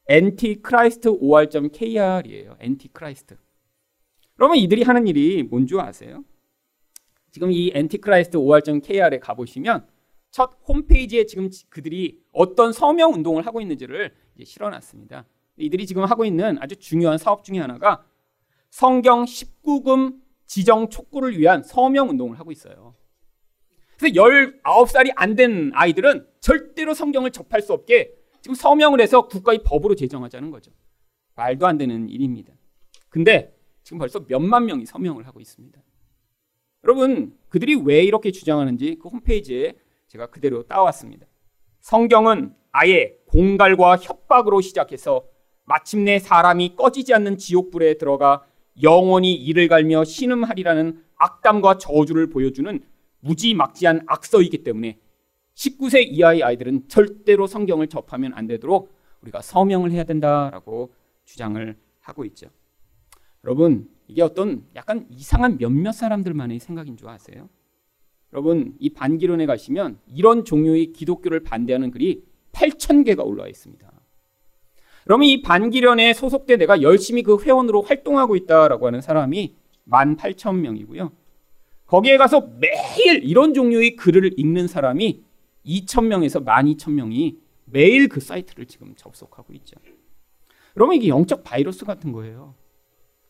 [0.10, 2.58] antichrist.or.kr이에요.
[2.62, 3.36] antichrist.
[4.36, 6.24] 그러면 이들이 하는 일이 뭔 줄 아세요?
[7.32, 9.88] 지금 이 antichrist or.kr에 가보시면
[10.32, 15.26] 첫 홈페이지에 지금 그들이 어떤 서명 운동을 하고 있는지를 실어놨습니다.
[15.58, 18.06] 이들이 지금 하고 있는 아주 중요한 사업 중에 하나가
[18.70, 22.94] 성경 19금 지정 촉구를 위한 서명 운동을 하고 있어요.
[23.98, 29.96] 그래서 19살이 안 된 아이들은 절대로 성경을 접할 수 없게 지금 서명을 해서 국가의 법으로
[29.96, 30.72] 제정하자는 거죠.
[31.34, 32.54] 말도 안 되는 일입니다.
[33.10, 35.82] 근데 지금 벌써 몇만 명이 서명을 하고 있습니다.
[36.84, 39.74] 여러분, 그들이 왜 이렇게 주장하는지 그 홈페이지에
[40.06, 41.26] 제가 그대로 따왔습니다.
[41.82, 45.26] 성경은 아예 공갈과 협박으로 시작해서
[45.64, 48.46] 마침내 사람이 꺼지지 않는 지옥불에 들어가
[48.84, 52.84] 영원히 이를 갈며 신음하리라는 악담과 저주를 보여주는
[53.22, 55.00] 무지막지한 악서이기 때문에
[55.56, 62.48] 19세 이하의 아이들은 절대로 성경을 접하면 안 되도록 우리가 서명을 해야 된다라고 주장을 하고 있죠.
[63.44, 67.50] 여러분, 이게 어떤 약간 이상한 몇몇 사람들만의 생각인 줄 아세요?
[68.34, 73.92] 여러분, 이 반기론에 가시면 이런 종류의 기독교를 반대하는 글이 8,000개가 올라와 있습니다.
[75.06, 79.56] 그러면 이 반기련에 소속돼 내가 열심히 그 회원으로 활동하고 있다라고 하는 사람이
[79.90, 81.12] 18,000명이고요.
[81.86, 85.24] 거기에 가서 매일 이런 종류의 글을 읽는 사람이
[85.66, 89.78] 2,000명에서 12,000명이 매일 그 사이트를 지금 접속하고 있죠.
[90.74, 92.56] 그러면 이게 영적 바이러스 같은 거예요.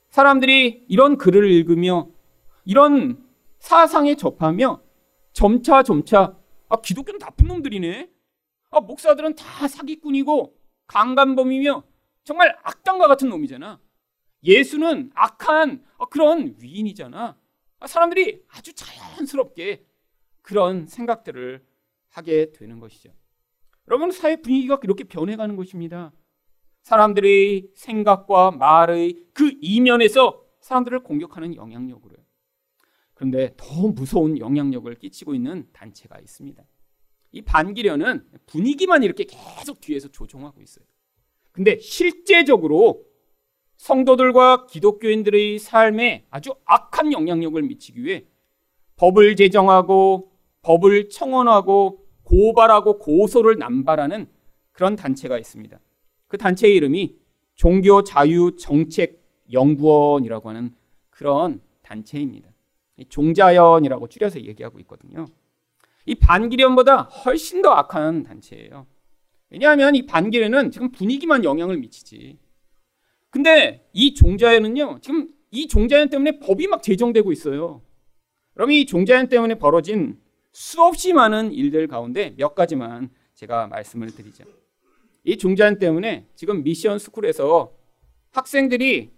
[0.09, 2.09] 사람들이 이런 글을 읽으며
[2.65, 3.23] 이런
[3.59, 4.81] 사상에 접하며
[5.33, 6.37] 점차 점차
[6.69, 8.09] 아 기독교는 나쁜 놈들이네.
[8.71, 11.83] 아 목사들은 다 사기꾼이고 강간범이며
[12.23, 13.79] 정말 악당과 같은 놈이잖아.
[14.43, 17.37] 예수는 악한 그런 위인이잖아.
[17.79, 19.85] 아, 사람들이 아주 자연스럽게
[20.41, 21.63] 그런 생각들을
[22.15, 23.11] 하게 되는 것이죠.
[23.87, 26.13] 여러분 사회 분위기가 이렇게 변해가는 것입니다.
[26.83, 32.17] 사람들의 생각과 말의 그 이면에서 사람들을 공격하는 영향력으로요.
[33.13, 36.63] 그런데 더 무서운 영향력을 끼치고 있는 단체가 있습니다.
[37.31, 40.85] 이 반기련은 분위기만 이렇게 계속 뒤에서 조종하고 있어요.
[41.51, 43.05] 근데 실제적으로
[43.77, 48.25] 성도들과 기독교인들의 삶에 아주 악한 영향력을 미치기 위해
[48.95, 54.27] 법을 제정하고 법을 청원하고 고발하고 고소를 남발하는
[54.71, 55.79] 그런 단체가 있습니다.
[56.27, 57.15] 그 단체의 이름이
[57.55, 60.75] 종교 자유 정책 연구원이라고 하는
[61.09, 62.49] 그런 단체입니다.
[63.09, 65.25] 종자연이라고 줄여서 얘기하고 있거든요.
[66.05, 68.85] 이 반기련보다 훨씬 더 악한 단체예요.
[69.49, 72.37] 왜냐하면 이 반기련은 지금 분위기만 영향을 미치지.
[73.29, 77.81] 근데 이 종자연은요, 지금 이 종자연 때문에 법이 막 제정되고 있어요.
[78.53, 80.19] 그럼 이 종자연 때문에 벌어진
[80.55, 84.45] 수없이 많은 일들 가운데 몇 가지만 제가 말씀을 드리죠.
[85.25, 87.73] 이 중재안 때문에 지금 미션 스쿨에서
[88.31, 89.11] 학생들이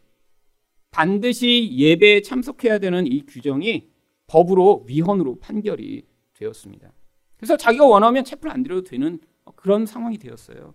[0.89, 3.87] 반드시 예배에 참석해야 되는 이 규정이
[4.25, 6.91] 법으로 위헌으로 판결이 되었습니다.
[7.35, 9.19] 그래서 자기가 원하면 채플 안 드려도 되는
[9.55, 10.73] 그런 상황이 되었어요.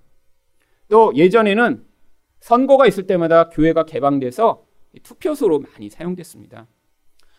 [0.88, 1.84] 또 예전에는
[2.38, 4.64] 선거가 있을 때마다 교회가 개방돼서
[5.02, 6.68] 투표소로 많이 사용됐습니다.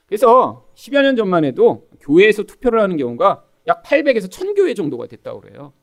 [0.05, 5.73] 그래서 10여 년 전만 해도 교회에서 투표를 하는 경우가 약 800에서 1000교회 정도가 됐다고 그래요.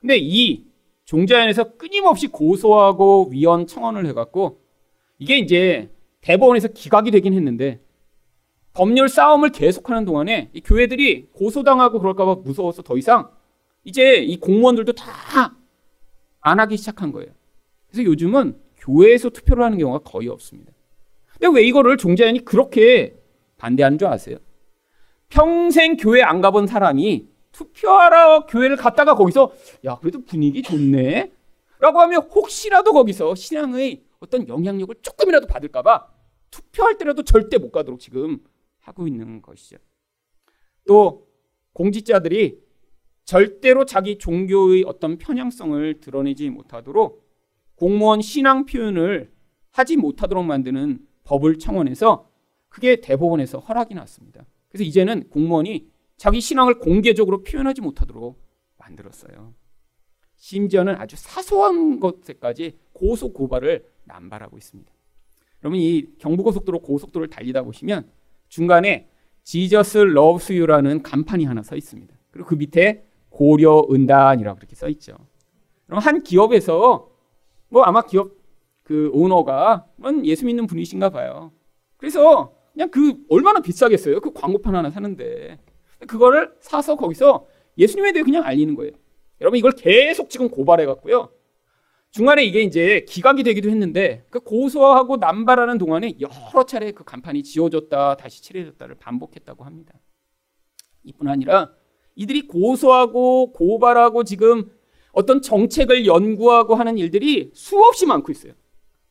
[0.00, 0.66] 근데 이
[1.04, 4.60] 종자연에서 끊임없이 고소하고 위헌 청원을 해갖고
[5.18, 5.90] 이게 이제
[6.22, 7.80] 대법원에서 기각이 되긴 했는데
[8.72, 13.30] 법률 싸움을 계속하는 동안에 이 교회들이 고소당하고 그럴까봐 무서워서 더 이상
[13.84, 15.60] 이제 이 공무원들도 다
[16.40, 17.30] 안 하기 시작한 거예요.
[17.88, 20.72] 그래서 요즘은 교회에서 투표를 하는 경우가 거의 없습니다.
[21.38, 23.16] 근데 왜 이거를 종자연이 그렇게
[23.60, 24.38] 반대하는 줄 아세요?
[25.28, 29.52] 평생 교회 안 가본 사람이 투표하러 교회를 갔다가 거기서
[29.84, 31.30] 야 그래도 분위기 좋네
[31.78, 36.06] 라고 하면 혹시라도 거기서 신앙의 어떤 영향력을 조금이라도 받을까봐
[36.50, 38.38] 투표할 때라도 절대 못 가도록 지금
[38.80, 39.76] 하고 있는 것이죠.
[40.86, 41.28] 또
[41.74, 42.58] 공직자들이
[43.24, 47.28] 절대로 자기 종교의 어떤 편향성을 드러내지 못하도록
[47.76, 49.30] 공무원 신앙 표현을
[49.70, 52.29] 하지 못하도록 만드는 법을 청원해서
[52.70, 54.46] 그게 대법원에서 허락이 났습니다.
[54.68, 58.40] 그래서 이제는 공무원이 자기 신앙을 공개적으로 표현하지 못하도록
[58.78, 59.52] 만들었어요.
[60.36, 64.90] 심지어는 아주 사소한 것에까지 고소 고발을 남발하고 있습니다.
[65.62, 68.10] 여러분 이 경부고속도로 고속도로를 달리다 보시면
[68.48, 69.08] 중간에
[69.42, 72.14] Jesus Loves You라는 간판이 하나 서 있습니다.
[72.30, 75.16] 그리고 그 밑에 고려 은단이라고 그렇게 써 있죠.
[75.86, 77.10] 그럼 한 기업에서
[77.68, 78.32] 뭐 아마 기업
[78.82, 79.86] 그 오너가
[80.24, 81.52] 예수 믿는 분이신가 봐요.
[81.96, 84.20] 그래서 그냥 그 얼마나 비싸겠어요.
[84.20, 85.58] 그 광고판 하나 사는데
[86.06, 87.46] 그거를 사서 거기서
[87.78, 88.92] 예수님에 대해 그냥 알리는 거예요.
[89.40, 91.30] 여러분 이걸 계속 지금 고발해 갖고요.
[92.10, 98.16] 중간에 이게 이제 기각이 되기도 했는데 그 고소하고 남발하는 동안에 여러 차례 그 간판이 지워졌다
[98.16, 99.94] 다시 칠해졌다를 반복했다고 합니다.
[101.04, 101.70] 이뿐 아니라
[102.16, 104.70] 이들이 고소하고 고발하고 지금
[105.12, 108.54] 어떤 정책을 연구하고 하는 일들이 수없이 많고 있어요.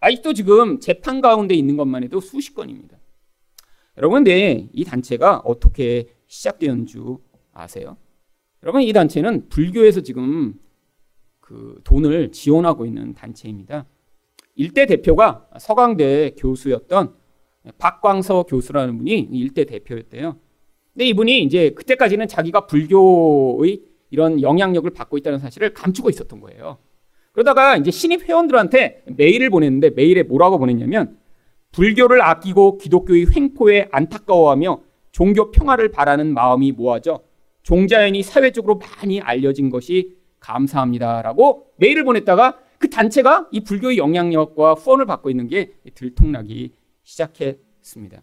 [0.01, 2.98] 아직도 지금 재판 가운데 있는 것만 해도 수십 건입니다.
[3.99, 7.17] 여러분, 근데 이 단체가 어떻게 시작되었는 줄
[7.51, 7.97] 아세요?
[8.63, 10.53] 여러분, 이 단체는 불교에서 지금
[11.41, 13.85] 그 돈을 지원하고 있는 단체입니다.
[14.55, 17.13] 일대 대표가 서강대 교수였던
[17.77, 20.37] 박광서 교수라는 분이 일대 대표였대요.
[20.93, 23.81] 근데 이분이 이제 그때까지는 자기가 불교의
[24.11, 26.77] 이런 영향력을 받고 있다는 사실을 감추고 있었던 거예요.
[27.33, 31.18] 그러다가 이제 신입 회원들한테 메일을 보냈는데 메일에 뭐라고 보냈냐면
[31.71, 37.21] 불교를 아끼고 기독교의 횡포에 안타까워하며 종교 평화를 바라는 마음이 모아져
[37.63, 45.29] 종자연이 사회적으로 많이 알려진 것이 감사합니다라고 메일을 보냈다가 그 단체가 이 불교의 영향력과 후원을 받고
[45.29, 48.21] 있는 게 들통나기 시작했습니다.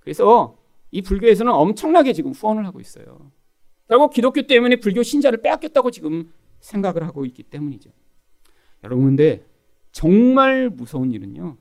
[0.00, 0.56] 그래서
[0.90, 3.30] 이 불교에서는 엄청나게 지금 후원을 하고 있어요.
[3.88, 7.90] 결국 기독교 때문에 불교 신자를 빼앗겼다고 지금 생각을 하고 있기 때문이죠.
[8.84, 9.44] 여러분, 근데
[9.90, 11.56] 정말 무서운 일은요.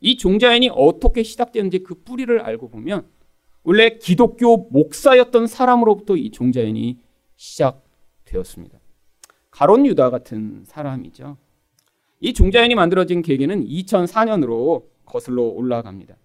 [0.00, 3.06] 이 종자연이 어떻게 시작되는지 그 뿌리를 알고 보면
[3.62, 6.98] 원래 기독교 목사였던 사람으로부터 이 종자연이
[7.36, 8.78] 시작되었습니다.
[9.50, 11.36] 가론 유다 같은 사람이죠.
[12.20, 16.16] 이 종자연이 만들어진 계기는 2004년으로 거슬러 올라갑니다.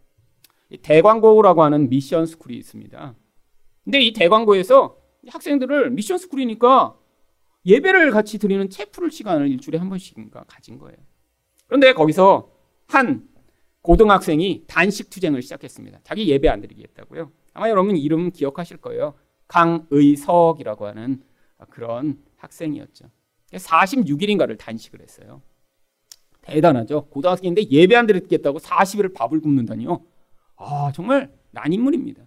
[0.81, 3.15] 대광고라고 하는 미션 스쿨이 있습니다.
[3.83, 6.97] 근데 이 대광고에서 학생들을 미션 스쿨이니까
[7.65, 10.97] 예배를 같이 드리는 체프를 시간을 일주일에 한 번씩인가 가진 거예요.
[11.67, 12.51] 그런데 거기서
[12.87, 13.27] 한
[13.85, 15.99] 고등학생이 단식 투쟁을 시작했습니다.
[16.03, 17.31] 자기 예배 안 드리겠다고요.
[17.53, 19.13] 아마 여러분 이름 기억하실 거예요.
[19.47, 21.21] 강의석이라고 하는
[21.69, 23.05] 그런 학생이었죠.
[23.53, 25.43] 46일인가를 단식을 했어요.
[26.41, 27.05] 대단하죠.
[27.11, 30.03] 고등학생인데 예배 안 드리겠다고 40일을 밥을 굶는다니요.
[30.55, 32.23] 아, 정말 난인물입니다.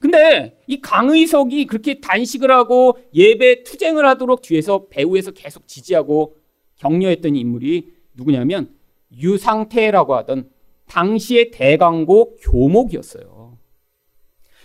[0.00, 6.38] 근데 이 강의석이 그렇게 단식을 하고 예배 투쟁을 하도록 뒤에서 배후에서 계속 지지하고
[6.76, 8.74] 격려했던 인물이 누구냐면
[9.12, 10.48] 유상태라고 하던
[10.90, 13.56] 당시의 대광고 교목이었어요.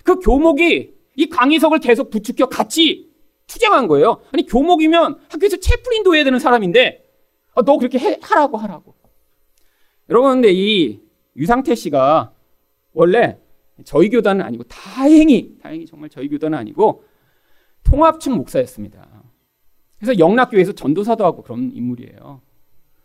[0.03, 3.11] 그 교목이 이 강의석을 계속 부추겨 같이
[3.47, 4.21] 투쟁한 거예요.
[4.33, 7.05] 아니 교목이면 학교에서 채플린도 해야 되는 사람인데
[7.53, 8.95] 아, 너 그렇게 해, 하라고 하라고.
[10.09, 10.99] 여러분 근데 이
[11.38, 12.33] 유상태 씨가
[12.93, 13.38] 원래
[13.83, 17.03] 저희 교단은 아니고 다행히 다행히 정말 저희 교단은 아니고
[17.83, 19.23] 통합측 목사였습니다.
[19.99, 22.41] 그래서 영락교회에서 전도사도 하고 그런 인물이에요.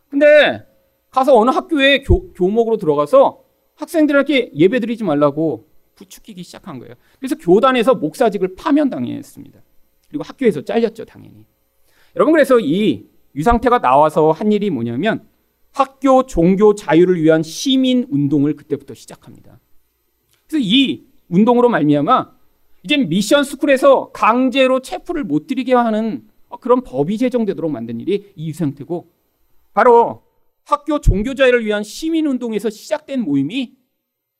[0.08, 0.66] 근데
[1.10, 3.44] 가서 어느 학교에 교, 교목으로 들어가서
[3.74, 6.94] 학생들에게 예배 드리지 말라고 부추기기 시작한 거예요.
[7.18, 9.60] 그래서 교단에서 목사직을 파면당했습니다.
[10.08, 11.44] 그리고 학교에서 잘렸죠, 당연히.
[12.16, 15.26] 여러분 그래서 이 유상태가 나와서 한 일이 뭐냐면
[15.72, 19.60] 학교 종교 자유를 위한 시민 운동을 그때부터 시작합니다.
[20.48, 22.32] 그래서 이 운동으로 말미암아
[22.82, 26.28] 이제 미션 스쿨에서 강제로 체포를 못 드리게 하는
[26.60, 29.08] 그런 법이 제정되도록 만든 일이 이 유상태고
[29.72, 30.22] 바로
[30.70, 33.76] 학교 종교 자유를 위한 시민 운동에서 시작된 모임이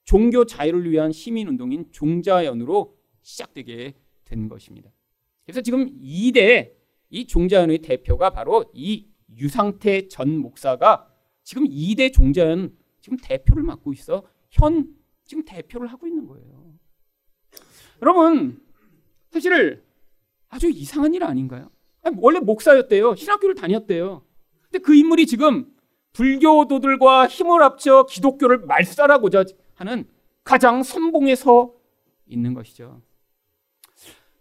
[0.05, 4.93] 종교 자유를 위한 시민 운동인 종자연으로 시작되게 된 것입니다.
[5.45, 6.73] 그래서 지금 2대
[7.11, 11.13] 이 종자연의 대표가 바로 이 유상태 전 목사가
[11.43, 16.79] 지금 2대 종자연 지금 대표를 맡고 있어 현 지금 대표를 하고 있는 거예요.
[18.03, 18.63] 여러분
[19.31, 19.83] 사실
[20.49, 21.71] 아주 이상한 일 아닌가요?
[22.19, 23.17] 원래 목사였대요.
[23.17, 24.25] 신학교를 다녔대요.
[24.63, 25.75] 근데 그 인물이 지금
[26.13, 29.45] 불교도들과 힘을 합쳐 기독교를 말살하고자
[29.75, 30.09] 하는
[30.45, 31.73] 가장 선봉에 서
[32.27, 33.01] 있는 것이죠.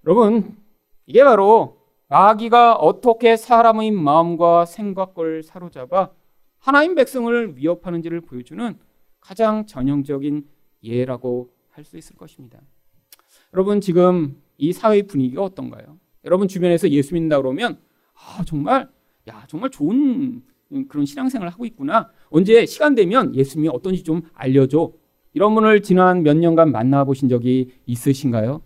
[0.06, 0.58] 여러분,
[1.06, 1.78] 이게 바로
[2.08, 6.12] 마귀가 어떻게 사람의 마음과 생각을 사로잡아
[6.58, 8.78] 하나님 백성을 위협하는지를 보여주는
[9.20, 10.48] 가장 전형적인
[10.84, 12.60] 예라고 할 수 있을 것입니다.
[13.54, 15.98] 여러분, 지금 이 사회 분위기가 어떤가요?
[16.26, 17.80] 여러분 주변에서 예수 믿는다 그러면
[18.14, 18.90] 아, 정말
[19.30, 20.44] 야, 정말 좋은
[20.88, 22.10] 그런 신앙생활을 하고 있구나.
[22.30, 24.92] 언제 시간 되면 예수님이 어떤지 좀 알려줘.
[25.34, 28.62] 이런 분을 지난 몇 년간 만나보신 적이 있으신가요?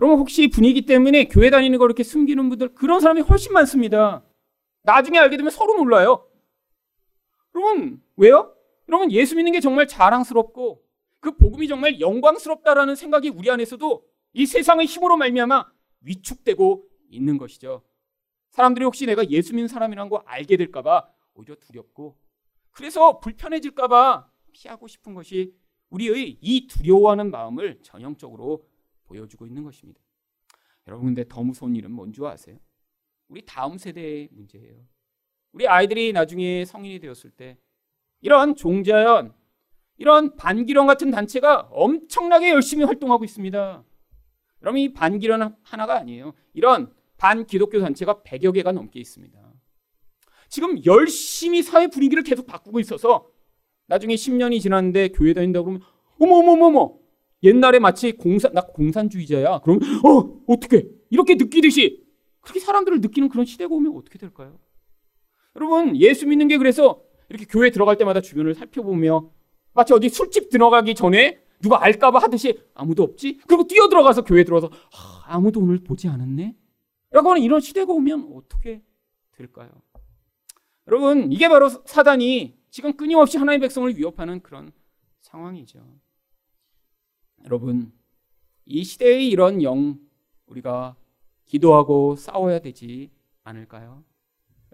[0.00, 4.24] 여러분 혹시 분위기 때문에 교회 다니는 걸 이렇게 숨기는 분들 그런 사람이 훨씬 많습니다.
[4.82, 6.26] 나중에 알게 되면 서로 놀라요.
[7.54, 8.54] 여러분 왜요?
[8.88, 10.82] 여러분 예수 믿는 게 정말 자랑스럽고
[11.20, 15.66] 그 복음이 정말 영광스럽다라는 생각이 우리 안에서도 이 세상의 힘으로 말미암아
[16.00, 17.82] 위축되고 있는 것이죠.
[18.52, 22.16] 사람들이 혹시 내가 예수 믿는 사람이라는 거 알게 될까봐 오히려 두렵고
[22.70, 25.54] 그래서 불편해질까봐 피하고 싶은 것이
[25.90, 28.66] 우리의 이 두려워하는 마음을 전형적으로
[29.04, 30.00] 보여주고 있는 것입니다.
[30.86, 32.58] 여러분 근데 더 무서운 일은 뭔지 아세요?
[33.28, 34.86] 우리 다음 세대의 문제예요.
[35.52, 37.58] 우리 아이들이 나중에 성인이 되었을 때
[38.20, 39.34] 이런 종자연,
[39.96, 43.84] 이런 반기령 같은 단체가 엄청나게 열심히 활동하고 있습니다.
[44.62, 46.32] 여러분 이 반기령 하나가 아니에요.
[46.54, 49.38] 이런 반기독교 단체가 100여 개가 넘게 있습니다.
[50.48, 53.28] 지금 열심히 사회 분위기를 계속 바꾸고 있어서
[53.86, 55.82] 나중에 10년이 지났는데 교회 다닌다 그러면
[56.18, 56.94] 어머 어머 어머
[57.44, 59.60] 옛날에 마치 공산 나 공산주의자야.
[59.60, 62.04] 그럼 어 어떻게 이렇게 느끼듯이
[62.40, 64.58] 그렇게 사람들을 느끼는 그런 시대가 오면 어떻게 될까요?
[65.54, 69.30] 여러분 예수 믿는 게 그래서 이렇게 교회 들어갈 때마다 주변을 살펴보며
[69.74, 73.38] 마치 어디 술집 들어가기 전에 누가 알까봐 하듯이 아무도 없지?
[73.46, 76.56] 그리고 뛰어 들어가서 교회 들어와서 아, 아무도 오늘 보지 않았네?
[77.12, 78.82] 하는 이런 시대가 오면 어떻게
[79.32, 79.70] 될까요?
[80.88, 84.72] 여러분, 이게 바로 사단이 지금 끊임없이 하나님의 백성을 위협하는 그런
[85.20, 85.80] 상황이죠.
[87.44, 87.92] 여러분,
[88.64, 89.98] 이 시대의 이런 영,
[90.46, 90.96] 우리가
[91.46, 93.10] 기도하고 싸워야 되지
[93.44, 94.04] 않을까요?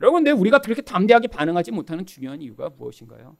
[0.01, 3.37] 여러분, 근데 우리가 그렇게 담대하게 반응하지 못하는 중요한 이유가 무엇인가요?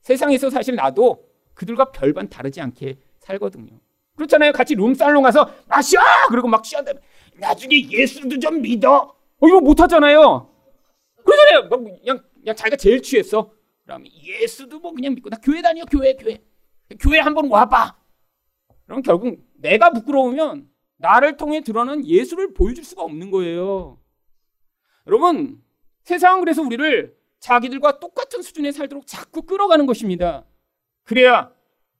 [0.00, 3.78] 세상에서 사실 나도 그들과 별반 다르지 않게 살거든요.
[4.16, 4.52] 그렇잖아요.
[4.52, 5.98] 같이 룸살롱 가서 마셔!
[6.30, 7.02] 그리고 막 취한다면
[7.40, 9.16] 나중에 예수도 좀 믿어.
[9.38, 10.48] 어, 이거 못하잖아요.
[11.24, 11.68] 그러잖아요.
[11.68, 13.52] 뭐 그냥, 그냥 자기가 제일 취했어.
[13.84, 16.38] 그러면 예수도 뭐 그냥 믿고 나 교회 다녀 교회 교회
[17.00, 17.98] 교회 한번 와봐.
[18.84, 23.98] 그럼 결국 내가 부끄러우면 나를 통해 드러나는 예수를 보여줄 수가 없는 거예요.
[25.06, 25.62] 여러분
[26.02, 30.44] 세상은 그래서 우리를 자기들과 똑같은 수준에 살도록 자꾸 끌어가는 것입니다.
[31.04, 31.52] 그래야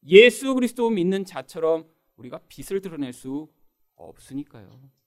[0.07, 3.48] 예수 그리스도 믿는 자처럼 우리가 빛을 드러낼 수
[3.96, 4.99] 없으니까요.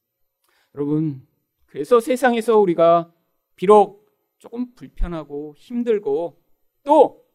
[0.75, 1.25] 여러분,
[1.65, 3.11] 그래서 세상에서 우리가
[3.55, 4.07] 비록
[4.39, 6.41] 조금 불편하고 힘들고
[6.83, 7.25] 또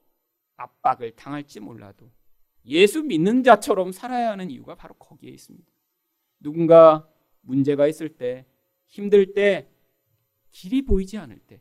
[0.57, 2.11] 압박을 당할지 몰라도
[2.67, 5.67] 예수 믿는 자처럼 살아야 하는 이유가 바로 거기에 있습니다.
[6.41, 7.09] 누군가
[7.41, 8.45] 문제가 있을 때,
[8.87, 9.69] 힘들 때,
[10.51, 11.61] 길이 보이지 않을 때,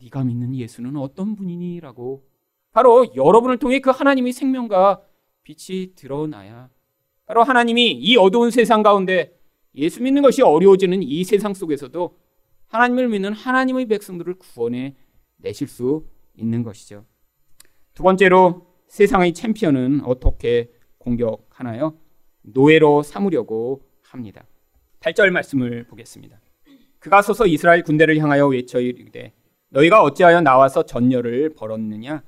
[0.00, 2.28] 네가 믿는 예수는 어떤 분이니라고
[2.72, 5.02] 바로 여러분을 통해 그 하나님의 생명과
[5.42, 6.70] 빛이 드러나야
[7.26, 9.38] 바로 하나님이 이 어두운 세상 가운데
[9.74, 12.16] 예수 믿는 것이 어려워지는 이 세상 속에서도
[12.66, 14.96] 하나님을 믿는 하나님의 백성들을 구원해
[15.36, 17.04] 내실 수 있는 것이죠.
[17.94, 21.96] 두 번째로 세상의 챔피언은 어떻게 공격하나요?
[22.42, 24.44] 노예로 삼으려고 합니다.
[25.00, 26.40] 8절 말씀을 보겠습니다.
[26.98, 29.32] 그가 서서 이스라엘 군대를 향하여 외쳐 이르되
[29.70, 32.22] 너희가 어찌하여 나와서 전열을 벌었느냐?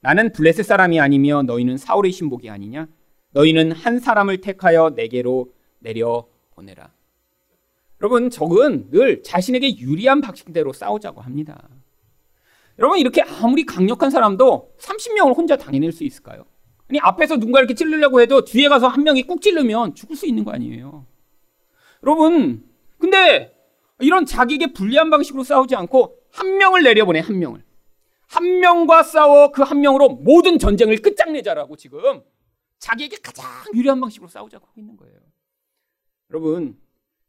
[0.00, 2.86] 나는 블레셋 사람이 아니며 너희는 사울의 신복이 아니냐?
[3.32, 6.26] 너희는 한 사람을 택하여 내게로 내려
[6.60, 6.92] 보내라.
[8.00, 11.68] 여러분, 적은 늘 자신에게 유리한 방식대로 싸우자고 합니다.
[12.78, 16.44] 여러분, 이렇게 아무리 강력한 사람도 30명을 혼자 당해낼 수 있을까요?
[16.88, 20.44] 아니 앞에서 누군가 이렇게 찔르려고 해도 뒤에 가서 한 명이 꾹 찔르면 죽을 수 있는
[20.44, 21.06] 거 아니에요.
[22.02, 23.54] 여러분, 근데
[24.00, 27.62] 이런 자기에게 불리한 방식으로 싸우지 않고 한 명을 내려보내 한 명을.
[28.26, 32.22] 한 명과 싸워 그 한 명으로 모든 전쟁을 끝장내자라고 지금
[32.78, 35.29] 자기에게 가장 유리한 방식으로 싸우자고 하고 있는 거예요.
[36.30, 36.78] 여러분,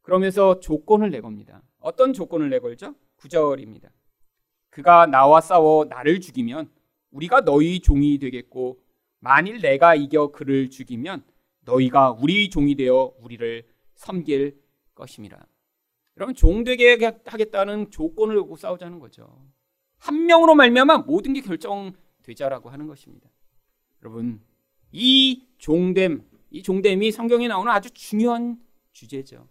[0.01, 1.61] 그러면서 조건을 내겁니다.
[1.79, 2.95] 어떤 조건을 내걸죠?
[3.17, 3.89] 9절입니다.
[4.69, 6.69] 그가 나와 싸워 나를 죽이면
[7.11, 8.79] 우리가 너희 종이 되겠고
[9.19, 11.23] 만일 내가 이겨 그를 죽이면
[11.65, 13.63] 너희가 우리 종이 되어 우리를
[13.95, 14.59] 섬길
[14.95, 15.37] 것임이라.
[16.17, 19.45] 여러분 종 되게 하겠다는 조건을 갖고 싸우자는 거죠.
[19.97, 23.29] 한 명으로 말미암아 모든 게 결정되자라고 하는 것입니다.
[24.01, 24.41] 여러분
[24.91, 28.59] 이 종됨, 이 종됨이 성경에 나오는 아주 중요한
[28.93, 29.47] 주제죠.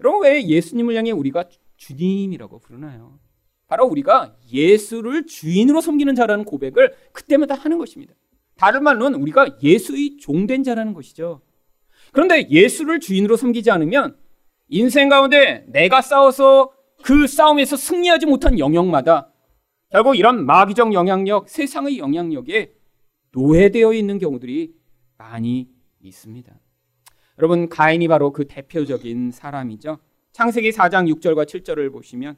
[0.00, 1.44] 여러분 왜 예수님을 향해 우리가
[1.76, 3.18] 주님이라고 부르나요?
[3.66, 8.14] 바로 우리가 예수를 주인으로 섬기는 자라는 고백을 그때마다 하는 것입니다.
[8.56, 11.42] 다른 말로는 우리가 예수의 종된 자라는 것이죠.
[12.12, 14.16] 그런데 예수를 주인으로 섬기지 않으면
[14.68, 16.72] 인생 가운데 내가 싸워서
[17.02, 19.32] 그 싸움에서 승리하지 못한 영역마다
[19.90, 22.74] 결국 이런 마귀적 영향력, 세상의 영향력에
[23.32, 24.74] 노예되어 있는 경우들이
[25.16, 25.68] 많이
[26.00, 26.52] 있습니다.
[27.38, 29.98] 여러분, 가인이 바로 그 대표적인 사람이죠.
[30.32, 32.36] 창세기 4장 6절과 7절을 보시면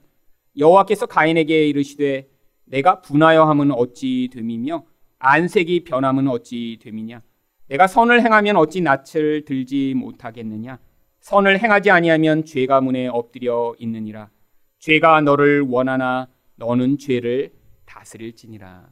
[0.59, 2.29] 여호와께서 가인에게 이르시되
[2.67, 4.85] 내가 분하여 함은 어찌 됨이며
[5.19, 7.23] 안색이 변함은 어찌 됨이냐?
[7.69, 10.79] 내가 선을 행하면 어찌 낯을 들지 못하겠느냐?
[11.21, 14.31] 선을 행하지 아니하면 죄가 문에 엎드려 있느니라.
[14.79, 17.53] 죄가 너를 원하나 너는 죄를
[17.85, 18.89] 다스릴지니라.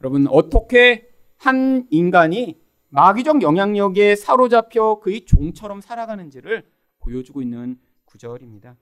[0.00, 2.58] 여러분 어떻게 한 인간이
[2.96, 6.66] 마귀적 영향력에 사로잡혀 그의 종처럼 살아가는지를
[6.98, 8.74] 보여주고 있는 구절입니다.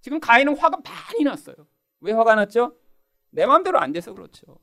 [0.00, 1.56] 지금 가인은 화가 많이 났어요.
[2.00, 2.76] 왜 화가 났죠?
[3.30, 4.60] 내 마음대로 안 돼서 그렇죠.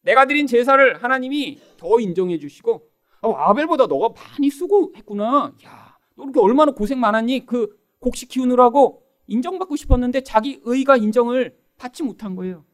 [0.00, 2.88] 내가 드린 제사를 하나님이 더 인정해 주시고
[3.20, 5.52] 어, 아벨보다 너가 많이 쓰고 했구나.
[5.66, 7.44] 야, 너 이렇게 얼마나 고생 많았니?
[7.44, 12.64] 그 곡식 키우느라고 인정받고 싶었는데 자기 의가 인정을 받지 못한 거예요.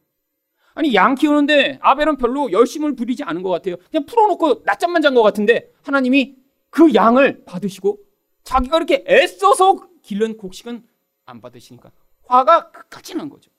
[0.79, 3.75] 아니 양 키우는데 아벨은 별로 열심을 부리지 않은 것 같아요.
[3.91, 6.37] 그냥 풀어놓고 낮잠만 잔 것 같은데 하나님이
[6.71, 7.99] 그 양을 받으시고
[8.45, 10.85] 자기가 이렇게 애써서 기른 곡식은
[11.27, 11.91] 안 받으시니까
[12.27, 13.51] 화가 끝까지 난 거죠.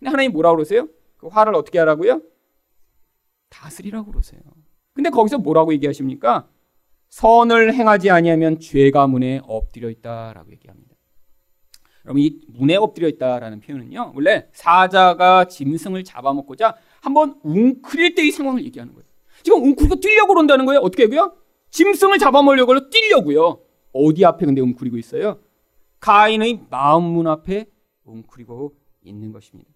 [0.00, 0.88] 근데 하나님 뭐라고 그러세요?
[1.16, 2.22] 그 화를 어떻게 하라고요?
[3.50, 4.40] 다스리라고 그러세요.
[4.94, 6.48] 근데 거기서 뭐라고 얘기하십니까?
[7.10, 10.87] 선을 행하지 아니하면 죄가 문에 엎드려 있다라고 얘기합니다.
[12.08, 14.12] 여러분 이 문에 엎드려 있다라는 표현은요.
[14.14, 19.06] 원래 사자가 짐승을 잡아먹고자 한번 웅크릴 때의 상황을 얘기하는 거예요.
[19.42, 20.80] 지금 웅크리고 뛰려고 그런다는 거예요.
[20.80, 21.36] 어떻게 하고요?
[21.70, 23.60] 짐승을 잡아먹으려고 뛰려고요.
[23.92, 25.40] 어디 앞에 근데 웅크리고 있어요?
[26.00, 27.66] 가인의 마음 문 앞에
[28.04, 29.70] 웅크리고 있는 것입니다.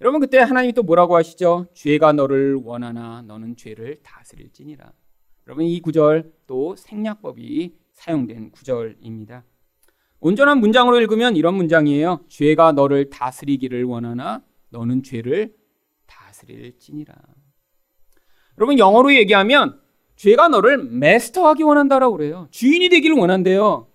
[0.00, 1.66] 여러분 그때 하나님이 또 뭐라고 하시죠?
[1.74, 4.92] 죄가 너를 원하나 너는 죄를 다스릴지니라.
[5.48, 9.42] 여러분 이 구절 또 생략법이 사용된 구절입니다.
[10.26, 12.24] 온전한 문장으로 읽으면 이런 문장이에요.
[12.26, 15.54] 죄가 너를 다스리기를 원하나 너는 죄를
[16.06, 17.14] 다스릴지니라.
[18.58, 19.80] 여러분 영어로 얘기하면
[20.16, 22.48] 죄가 너를 메스터하기 원한다라고 그래요.
[22.50, 23.86] 주인이 되기를 원한대요.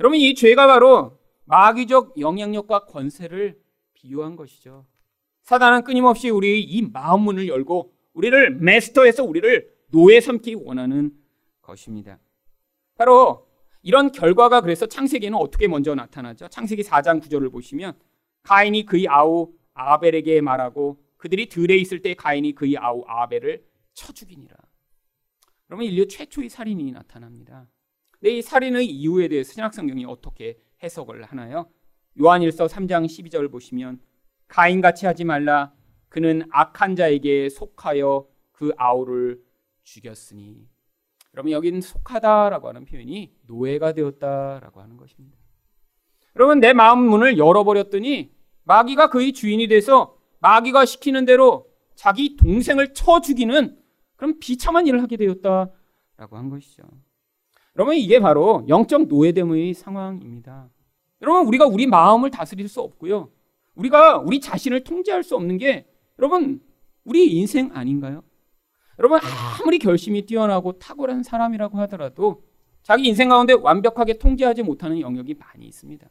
[0.00, 3.56] 여러분 이 죄가 바로 마귀적 영향력과 권세를
[3.94, 4.84] 비유한 것이죠.
[5.42, 11.12] 사단은 끊임없이 우리 이 마음 문을 열고 우리를 메스터해서 우리를 노예 삼기 원하는
[11.60, 12.18] 것입니다.
[12.96, 13.41] 바로
[13.82, 16.48] 이런 결과가 그래서 창세기에는 어떻게 먼저 나타나죠?
[16.48, 17.94] 창세기 4장 9절을 보시면
[18.42, 23.64] 가인이 그의 아우 아벨에게 말하고 그들이 들에 있을 때 가인이 그의 아우 아벨을
[23.94, 24.56] 쳐 죽이니라.
[25.66, 27.68] 그러면 인류 최초의 살인이 나타납니다.
[28.10, 31.70] 근데 이 살인의 이유에 대해서 신약성경이 어떻게 해석을 하나요?
[32.20, 34.00] 요한일서 3장 12절 보시면
[34.48, 35.72] 가인같이 하지 말라
[36.08, 39.42] 그는 악한 자에게 속하여 그 아우를
[39.82, 40.68] 죽였으니
[41.34, 45.36] 여러분 여기는 속하다라고 하는 표현이 노예가 되었다라고 하는 것입니다.
[46.36, 48.32] 여러분 내 마음 문을 열어버렸더니
[48.64, 53.78] 마귀가 그의 주인이 돼서 마귀가 시키는 대로 자기 동생을 쳐 죽이는
[54.16, 56.82] 그런 비참한 일을 하게 되었다라고 한 것이죠.
[57.76, 60.68] 여러분 이게 바로 영적 노예됨의 상황입니다.
[61.22, 63.30] 여러분 우리가 우리 마음을 다스릴 수 없고요.
[63.74, 65.86] 우리가 우리 자신을 통제할 수 없는 게
[66.18, 66.60] 여러분
[67.04, 68.22] 우리 인생 아닌가요?
[68.98, 69.18] 여러분
[69.60, 72.42] 아무리 결심이 뛰어나고 탁월한 사람이라고 하더라도
[72.82, 76.06] 자기 인생 가운데 완벽하게 통제하지 못하는 영역이 많이 있습니다.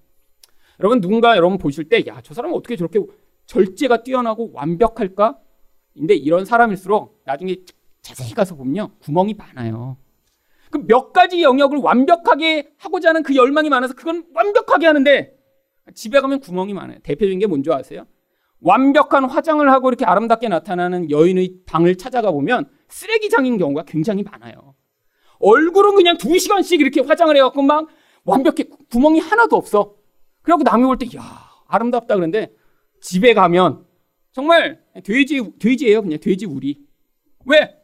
[0.80, 3.00] 여러분 누군가 여러분 보실 때 야 저 사람은 어떻게 저렇게
[3.46, 5.38] 절제가 뛰어나고 완벽할까?
[5.94, 7.58] 근데 이런 사람일수록 나중에
[8.02, 9.98] 자세히 가서 보면요 구멍이 많아요.
[10.72, 15.38] 그 몇 가지 영역을 완벽하게 하고자 하는 그 열망이 많아서 그건 완벽하게 하는데
[15.94, 17.00] 집에 가면 구멍이 많아요.
[17.04, 18.06] 대표적인 게 뭔지 아세요?
[18.62, 24.76] 완벽한 화장을 하고 이렇게 아름답게 나타나는 여인의 방을 찾아가 보면 쓰레기장인 경우가 굉장히 많아요.
[25.40, 27.88] 얼굴은 그냥 두 시간씩 이렇게 화장을 해갖고 막
[28.24, 28.70] 완벽해.
[28.92, 29.96] 구멍이 하나도 없어.
[30.44, 31.24] 그래갖고 남이 볼 때, 야
[31.68, 32.54] 아름답다 그런데
[33.02, 33.86] 집에 가면
[34.32, 36.04] 정말 돼지, 돼지예요.
[36.04, 36.80] 그냥 돼지 우리.
[37.46, 37.76] 왜?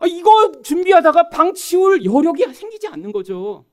[0.00, 3.66] 아, 이거 준비하다가 방 치울 여력이 생기지 않는 거죠.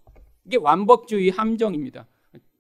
[0.46, 2.08] 이게 완벽주의 함정입니다.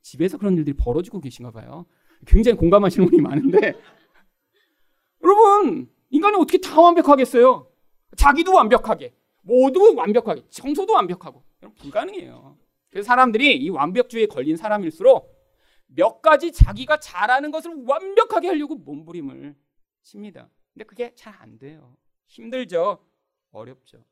[0.01, 1.85] 집에서 그런 일들이 벌어지고 계신가 봐요.
[2.25, 3.73] 굉장히 공감하시는 분이 많은데.
[5.23, 7.67] 여러분, 인간이 어떻게 다 완벽하겠어요?
[8.17, 11.43] 자기도 완벽하게, 모두 완벽하게, 청소도 완벽하고.
[11.79, 12.57] 불가능해요.
[12.89, 15.33] 그래서 사람들이 이 완벽주의에 걸린 사람일수록
[15.87, 19.55] 몇 가지 자기가 잘하는 것을 완벽하게 하려고 몸부림을
[20.03, 20.49] 칩니다.
[20.73, 21.95] 근데 그게 잘 안 돼요.
[22.27, 22.99] 힘들죠.
[23.51, 24.03] 어렵죠.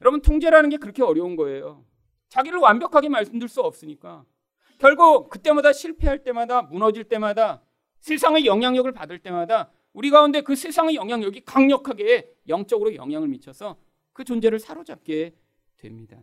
[0.00, 1.84] 여러분, 통제라는 게 그렇게 어려운 거예요.
[2.28, 4.24] 자기를 완벽하게 말씀드릴 수 없으니까.
[4.78, 7.62] 결국 그때마다 실패할 때마다 무너질 때마다
[8.00, 13.76] 세상의 영향력을 받을 때마다 우리 가운데 그 세상의 영향력이 강력하게 영적으로 영향을 미쳐서
[14.12, 15.34] 그 존재를 사로잡게
[15.76, 16.18] 됩니다.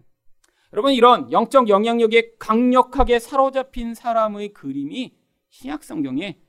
[0.74, 5.16] 여러분 이런 영적 영향력에 강력하게 사로잡힌 사람의 그림이
[5.50, 6.40] 신약 성경에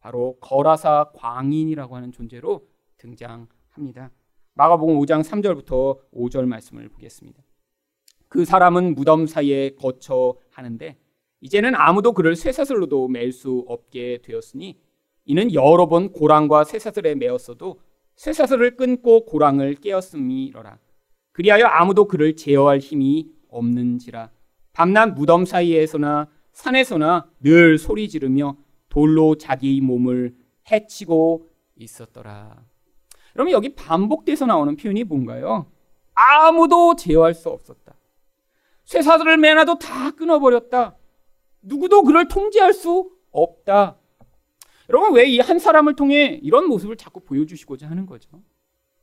[0.00, 4.10] 바로 거라사 광인이라고 하는 존재로 등장합니다.
[4.54, 7.42] 마가복음 5장 3절부터 5절 말씀을 보겠습니다.
[8.28, 10.96] 그 사람은 무덤 사이에 거처 하는데
[11.44, 14.78] 이제는 아무도 그를 쇠사슬로도 맬 수 없게 되었으니
[15.26, 17.80] 이는 여러 번 고랑과 쇠사슬에 매었어도
[18.16, 20.78] 쇠사슬을 끊고 고랑을 깨었음이러라.
[21.32, 24.30] 그리하여 아무도 그를 제어할 힘이 없는지라.
[24.72, 28.56] 밤낮 무덤 사이에서나 산에서나 늘 소리 지르며
[28.88, 30.34] 돌로 자기 몸을
[30.70, 32.64] 해치고 있었더라.
[33.32, 35.66] 그러면 여기 반복돼서 나오는 표현이 뭔가요?
[36.14, 37.96] 아무도 제어할 수 없었다.
[38.84, 40.96] 쇠사슬을 매놔도 다 끊어버렸다.
[41.64, 43.96] 누구도 그를 통제할 수 없다.
[44.90, 48.28] 여러분 왜 이 한 사람을 통해 이런 모습을 자꾸 보여주시고자 하는 거죠?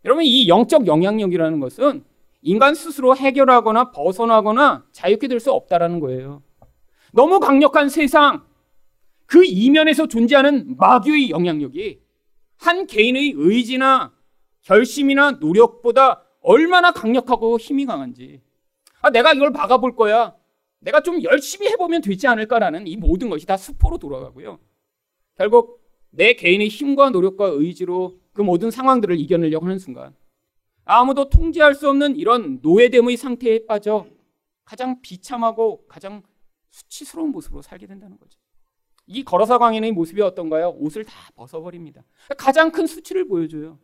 [0.05, 2.03] 여러분 이 영적 영향력이라는 것은
[2.43, 6.43] 인간 스스로 해결하거나 벗어나거나 자유케 될 수 없다라는 거예요.
[7.13, 8.43] 너무 강력한 세상
[9.25, 11.99] 그 이면에서 존재하는 마귀의 영향력이
[12.57, 14.13] 한 개인의 의지나
[14.61, 18.41] 결심이나 노력보다 얼마나 강력하고 힘이 강한지.
[19.01, 20.35] 아, 내가 이걸 막아볼 거야.
[20.81, 24.59] 내가 좀 열심히 해보면 되지 않을까라는 이 모든 것이 다 수포로 돌아가고요.
[25.35, 30.15] 결국 내 개인의 힘과 노력과 의지로 그 모든 상황들을 이겨내려고 하는 순간
[30.83, 34.07] 아무도 통제할 수 없는 이런 노예됨의 상태에 빠져
[34.65, 36.23] 가장 비참하고 가장
[36.69, 38.39] 수치스러운 모습으로 살게 된다는 거죠.
[39.05, 40.75] 이 걸어서 광인의 모습이 어떤가요?
[40.79, 42.03] 옷을 다 벗어버립니다.
[42.37, 43.77] 가장 큰 수치를 보여줘요.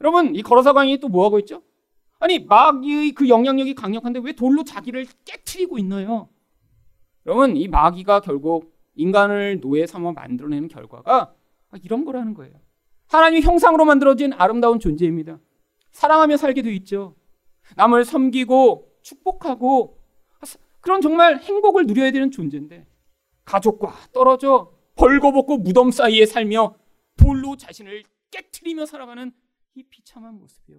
[0.00, 1.62] 여러분, 이 걸어서 광인이 또 뭐하고 있죠?
[2.20, 6.28] 아니, 마귀의 그 영향력이 강력한데 왜 돌로 자기를 깨트리고 있나요?
[7.26, 11.34] 여러분, 이 마귀가 결국 인간을 노예 삼아 만들어내는 결과가
[11.82, 12.54] 이런 거라는 거예요.
[13.08, 15.40] 하나님의 형상으로 만들어진 아름다운 존재입니다.
[15.92, 17.16] 사랑하며 살게 돼 있죠.
[17.76, 19.98] 남을 섬기고 축복하고
[20.80, 22.86] 그런 정말 행복을 누려야 되는 존재인데
[23.44, 26.74] 가족과 떨어져 벌거벗고 무덤 사이에 살며
[27.16, 29.32] 돌로 자신을 깨트리며 살아가는
[29.74, 30.78] 이 비참한 모습이요.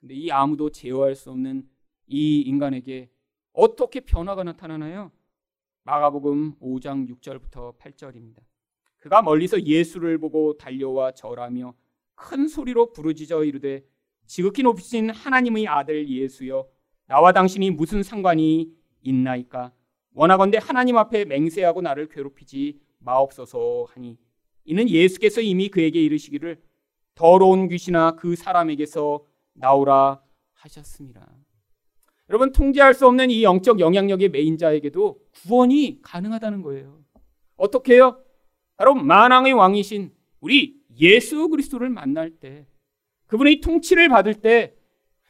[0.00, 1.68] 근데 이 아무도 제어할 수 없는
[2.06, 3.10] 이 인간에게
[3.52, 5.10] 어떻게 변화가 나타나나요?
[5.82, 8.36] 마가복음 5장 6절부터 8절입니다.
[8.98, 11.74] 그가 멀리서 예수를 보고 달려와 절하며
[12.14, 13.84] 큰 소리로 부르짖어 이르되
[14.26, 16.68] 지극히 높으신 하나님의 아들 예수여
[17.06, 18.72] 나와 당신이 무슨 상관이
[19.02, 19.72] 있나이까
[20.12, 24.18] 원하건대 하나님 앞에 맹세하고 나를 괴롭히지 마옵소서 하니
[24.64, 26.60] 이는 예수께서 이미 그에게 이르시기를
[27.14, 29.24] 더러운 귀신아 그 사람에게서
[29.58, 30.20] 나오라
[30.54, 31.28] 하셨습니다.
[32.30, 37.02] 여러분 통제할 수 없는 이 영적 영향력의 메인자에게도 구원이 가능하다는 거예요.
[37.56, 38.22] 어떻게요?
[38.76, 42.66] 바로 만왕의 왕이신 우리 예수 그리스도를 만날 때
[43.28, 44.74] 그분의 통치를 받을 때,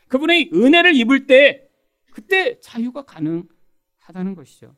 [0.08, 1.68] 그분의 은혜를 입을 때,
[2.12, 4.74] 그때 자유가 가능하다는 것이죠.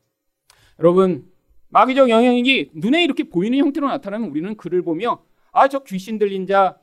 [0.78, 1.30] 여러분,
[1.68, 5.22] 마귀적 영향력이 눈에 이렇게 보이는 형태로 나타나면 우리는 그를 보며,
[5.52, 6.78] 아, 저 귀신 들린 자,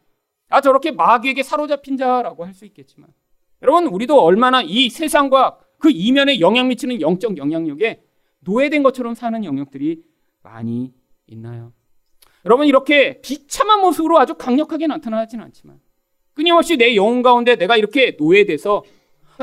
[0.49, 3.09] 아, 저렇게 마귀에게 사로잡힌 자라고 할 수 있겠지만,
[3.61, 8.01] 여러분, 우리도 얼마나 이 세상과 그 이면에 영향 미치는 영적 영향력에
[8.41, 10.01] 노예된 것처럼 사는 영역들이
[10.43, 10.93] 많이
[11.27, 11.73] 있나요?
[12.45, 15.79] 여러분, 이렇게 비참한 모습으로 아주 강력하게 나타나지는 않지만,
[16.33, 18.83] 끊임없이 내 영혼 가운데 내가 이렇게 노예돼서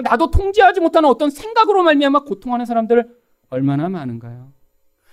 [0.02, 3.08] 나도 통제하지 못하는 어떤 생각으로 말미암아 고통하는 사람들
[3.50, 4.52] 얼마나 많은가요?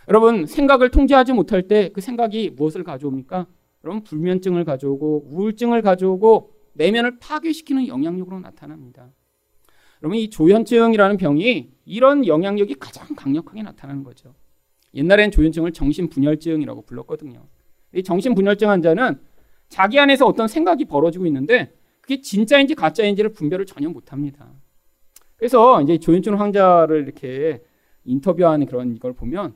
[0.07, 3.45] 여러분 생각을 통제하지 못할 때 그 생각이 무엇을 가져옵니까?
[3.83, 9.09] 여러분 불면증을 가져오고 우울증을 가져오고 내면을 파괴시키는 영향력으로 나타납니다.
[10.01, 14.33] 여러분 이 조현증이라는 병이 이런 영향력이 가장 강력하게 나타나는 거죠.
[14.93, 17.47] 옛날엔 조현증을 정신분열증이라고 불렀거든요.
[17.93, 19.19] 이 정신분열증 환자는
[19.69, 24.51] 자기 안에서 어떤 생각이 벌어지고 있는데 그게 진짜인지 가짜인지를 분별을 전혀 못합니다.
[25.37, 27.63] 그래서 이제 조윤준 황자를 이렇게
[28.03, 29.55] 인터뷰하는 그런 이걸 보면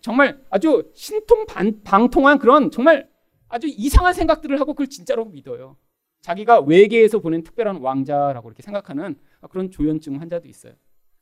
[0.00, 3.08] 정말 아주 신통방통한 그런 정말
[3.48, 5.76] 아주 이상한 생각들을 하고 그걸 진짜로 믿어요.
[6.20, 9.16] 자기가 외계에서 보낸 특별한 왕자라고 이렇게 생각하는
[9.50, 10.72] 그런 조현증 환자도 있어요.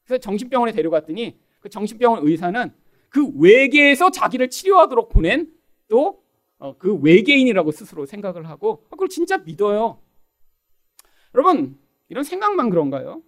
[0.05, 2.73] 그래서 정신병원에 데려갔더니 그 정신병원 의사는
[3.09, 5.53] 그 외계에서 자기를 치료하도록 보낸
[5.89, 6.19] 또그
[6.59, 10.01] 어, 외계인이라고 스스로 생각을 하고 그걸 진짜 믿어요.
[11.35, 13.23] 여러분 이런 생각만 그런가요?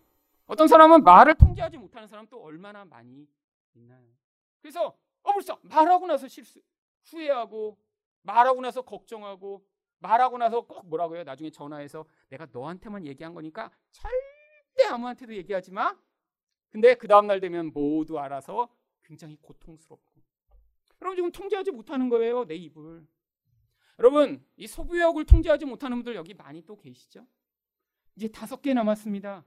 [0.47, 3.27] 어떤 사람은 말을 통제하지 못하는 사람 또 얼마나 많이
[3.75, 4.07] 있나요?
[4.63, 6.61] 그래서 어 벌써 말하고 나서 실수
[7.05, 7.77] 후회하고
[8.27, 9.65] 말하고 나서 걱정하고
[9.99, 11.25] 말하고 나서 꼭 뭐라고 해요?
[11.25, 15.97] 나중에 전화해서 내가 너한테만 얘기한 거니까 절대 아무한테도 얘기하지 마.
[16.71, 18.69] 근데 그 다음날 되면 모두 알아서
[19.03, 20.21] 굉장히 고통스럽고.
[21.01, 22.45] 여러분 지금 통제하지 못하는 거예요.
[22.45, 23.07] 내 입을.
[23.99, 27.27] 여러분 이 소비욕을 통제하지 못하는 분들 여기 많이 또 계시죠?
[28.17, 29.45] 이제 다섯 개 남았습니다.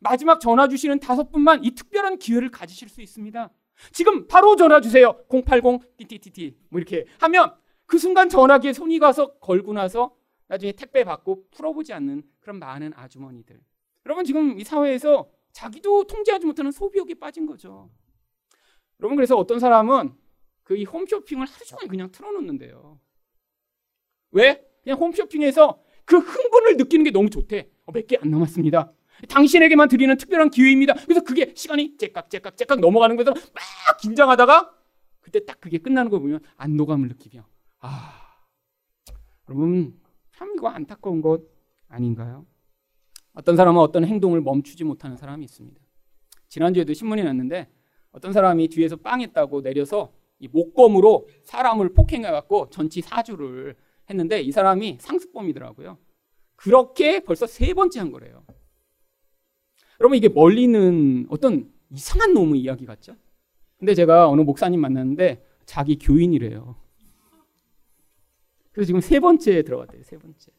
[0.00, 3.50] 마지막 전화 주시는 다섯 분만 이 특별한 기회를 가지실 수 있습니다.
[3.92, 5.22] 지금 바로 전화 주세요.
[5.28, 7.54] 080 띠띠띠띠 뭐 이렇게 하면
[7.86, 10.16] 그 순간 전화기에 손이 가서 걸고 나서
[10.48, 13.60] 나중에 택배 받고 풀어보지 않는 그런 많은 아주머니들.
[14.06, 17.90] 여러분 지금 이 사회에서 자기도 통제하지 못하는 소비욕에 빠진 거죠.
[19.00, 20.14] 여러분 그래서 어떤 사람은
[20.62, 22.98] 그 이 홈쇼핑을 하루 종일 그냥 틀어놓는데요.
[24.30, 24.64] 왜?
[24.82, 27.70] 그냥 홈쇼핑에서 그 흥분을 느끼는 게 너무 좋대.
[27.84, 28.92] 어, 몇개 안 남았습니다.
[29.28, 30.94] 당신에게만 드리는 특별한 기회입니다.
[31.04, 34.74] 그래서 그게 시간이 째깍째깍 째깍 넘어가는 거에서 막 긴장하다가
[35.20, 37.46] 그때 딱 그게 끝나는 걸 보면 안도감을 느끼며
[37.82, 38.14] 아
[39.48, 40.00] 여러분
[40.32, 41.42] 참 이거 안타까운 것
[41.88, 42.46] 아닌가요?
[43.34, 45.80] 어떤 사람은 어떤 행동을 멈추지 못하는 사람이 있습니다.
[46.48, 47.68] 지난주에도 신문이 났는데
[48.12, 53.74] 어떤 사람이 뒤에서 빵했다고 내려서 이 목검으로 사람을 폭행해 갖고 전치 사주를
[54.08, 55.98] 했는데 이 사람이 상습범이더라고요.
[56.56, 58.44] 그렇게 벌써 세 번째 한 거래요.
[60.00, 63.16] 여러분 이게 멀리는 어떤 이상한 놈의 이야기 같죠?
[63.78, 66.76] 근데 제가 어느 목사님 만났는데 자기 교인이래요.
[68.72, 70.02] 그래서 지금 세 번째에 들어갔대요.
[70.02, 70.50] 세 번째.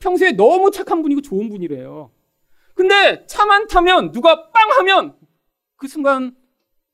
[0.00, 2.10] 평소에 너무 착한 분이고 좋은 분이래요.
[2.74, 5.18] 근데 차만 타면 누가 빵 하면
[5.76, 6.34] 그 순간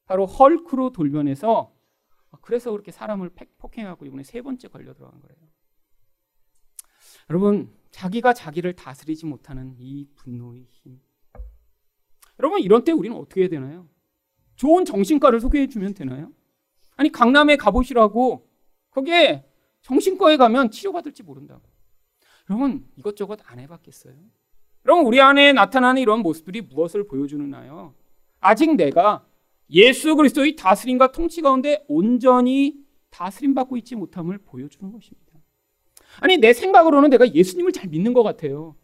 [0.06, 1.72] 바로 헐크로 돌변해서
[2.40, 5.36] 그래서 그렇게 사람을 폭행하고 이번에 세 번째 걸려 들어간 거예요.
[7.30, 11.00] 여러분, 자기가 자기를 다스리지 못하는 이 분노의 힘.
[12.38, 13.88] 여러분, 이런 때 우리는 어떻게 해야 되나요?
[14.56, 16.32] 좋은 정신과를 소개해 주면 되나요?
[16.96, 18.48] 아니, 강남에 가보시라고
[18.90, 19.47] 거기에
[19.88, 21.62] 정신과에 가면 치료받을지 모른다고.
[22.50, 24.14] 여러분, 이것저것 안 해봤겠어요?
[24.84, 27.94] 여러분, 우리 안에 나타나는 이런 모습들이 무엇을 보여주느냐요?
[28.38, 29.24] 아직 내가
[29.70, 32.76] 예수 그리스도의 다스림과 통치 가운데 온전히
[33.08, 35.32] 다스림 받고 있지 못함을 보여주는 것입니다.
[36.20, 38.76] 아니, 내 생각으로는 내가 예수님을 잘 믿는 것 같아요.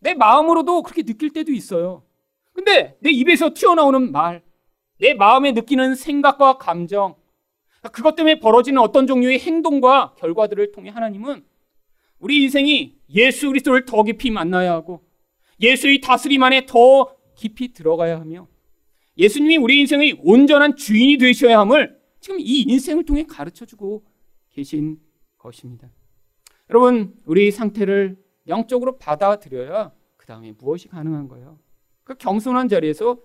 [0.00, 2.02] 내 마음으로도 그렇게 느낄 때도 있어요.
[2.52, 4.42] 근데 내 입에서 튀어나오는 말,
[4.98, 7.16] 내 마음에 느끼는 생각과 감정,
[7.92, 11.44] 그것 때문에 벌어지는 어떤 종류의 행동과 결과들을 통해 하나님은
[12.18, 15.04] 우리 인생이 예수 그리스도를 더 깊이 만나야 하고
[15.60, 18.48] 예수의 다스림 안에 더 깊이 들어가야 하며
[19.18, 24.04] 예수님이 우리 인생의 온전한 주인이 되셔야 함을 지금 이 인생을 통해 가르쳐 주고
[24.50, 24.98] 계신
[25.38, 25.88] 것입니다.
[26.70, 28.16] 여러분, 우리 상태를
[28.48, 31.60] 영적으로 받아들여야 그 다음에 무엇이 가능한 거예요?
[32.02, 33.18] 그 겸손한 자리에서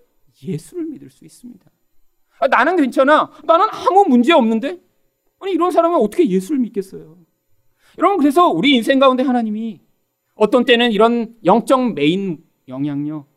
[0.44, 1.70] 예수를 믿을 수 있습니다.
[2.42, 3.30] 아, 나는 괜찮아.
[3.44, 4.80] 나는 아무 문제 없는데?
[5.38, 7.16] 아니, 이런 사람은 어떻게 예수를 믿겠어요?
[7.98, 9.80] 여러분, 그래서 우리 인생 가운데 하나님이
[10.34, 13.28] 어떤 때는 이런 영적 메인 영향력,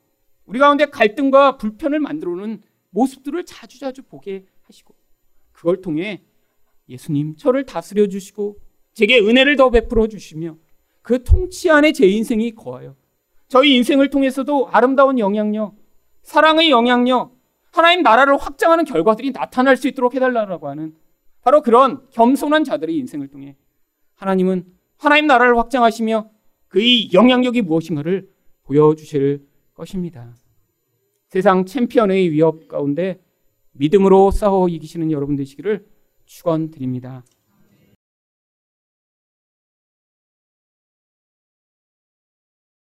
[0.48, 4.96] 우리 가운데 갈등과 불편을 만들어 오는 모습들을 자주자주 보게 하시고,
[5.52, 6.24] 그걸 통해
[6.90, 8.58] 예수님, 저를 다스려 주시고,
[8.94, 10.58] 제게 은혜를 더 베풀어 주시며,
[11.04, 12.96] 그 통치 안에 제 인생이 거하여,
[13.50, 15.76] 저희 인생을 통해서도 아름다운 영향력,
[16.24, 17.35] 사랑의 영향력,
[17.76, 20.96] 하나님 나라를 확장하는 결과들이 나타날 수 있도록 해달라고 하는
[21.42, 23.58] 바로 그런 겸손한 자들의 인생을 통해
[24.16, 24.64] 하나님은
[24.98, 26.30] 하나님 나라를 확장하시며
[26.70, 28.30] 그의 영향력이 무엇인가를
[28.64, 30.34] 보여주실 것입니다.
[31.28, 33.22] 세상 챔피언의 위협 가운데
[33.74, 35.86] 믿음으로 싸워 이기시는 여러분 되시기를
[36.24, 37.26] 축원드립니다.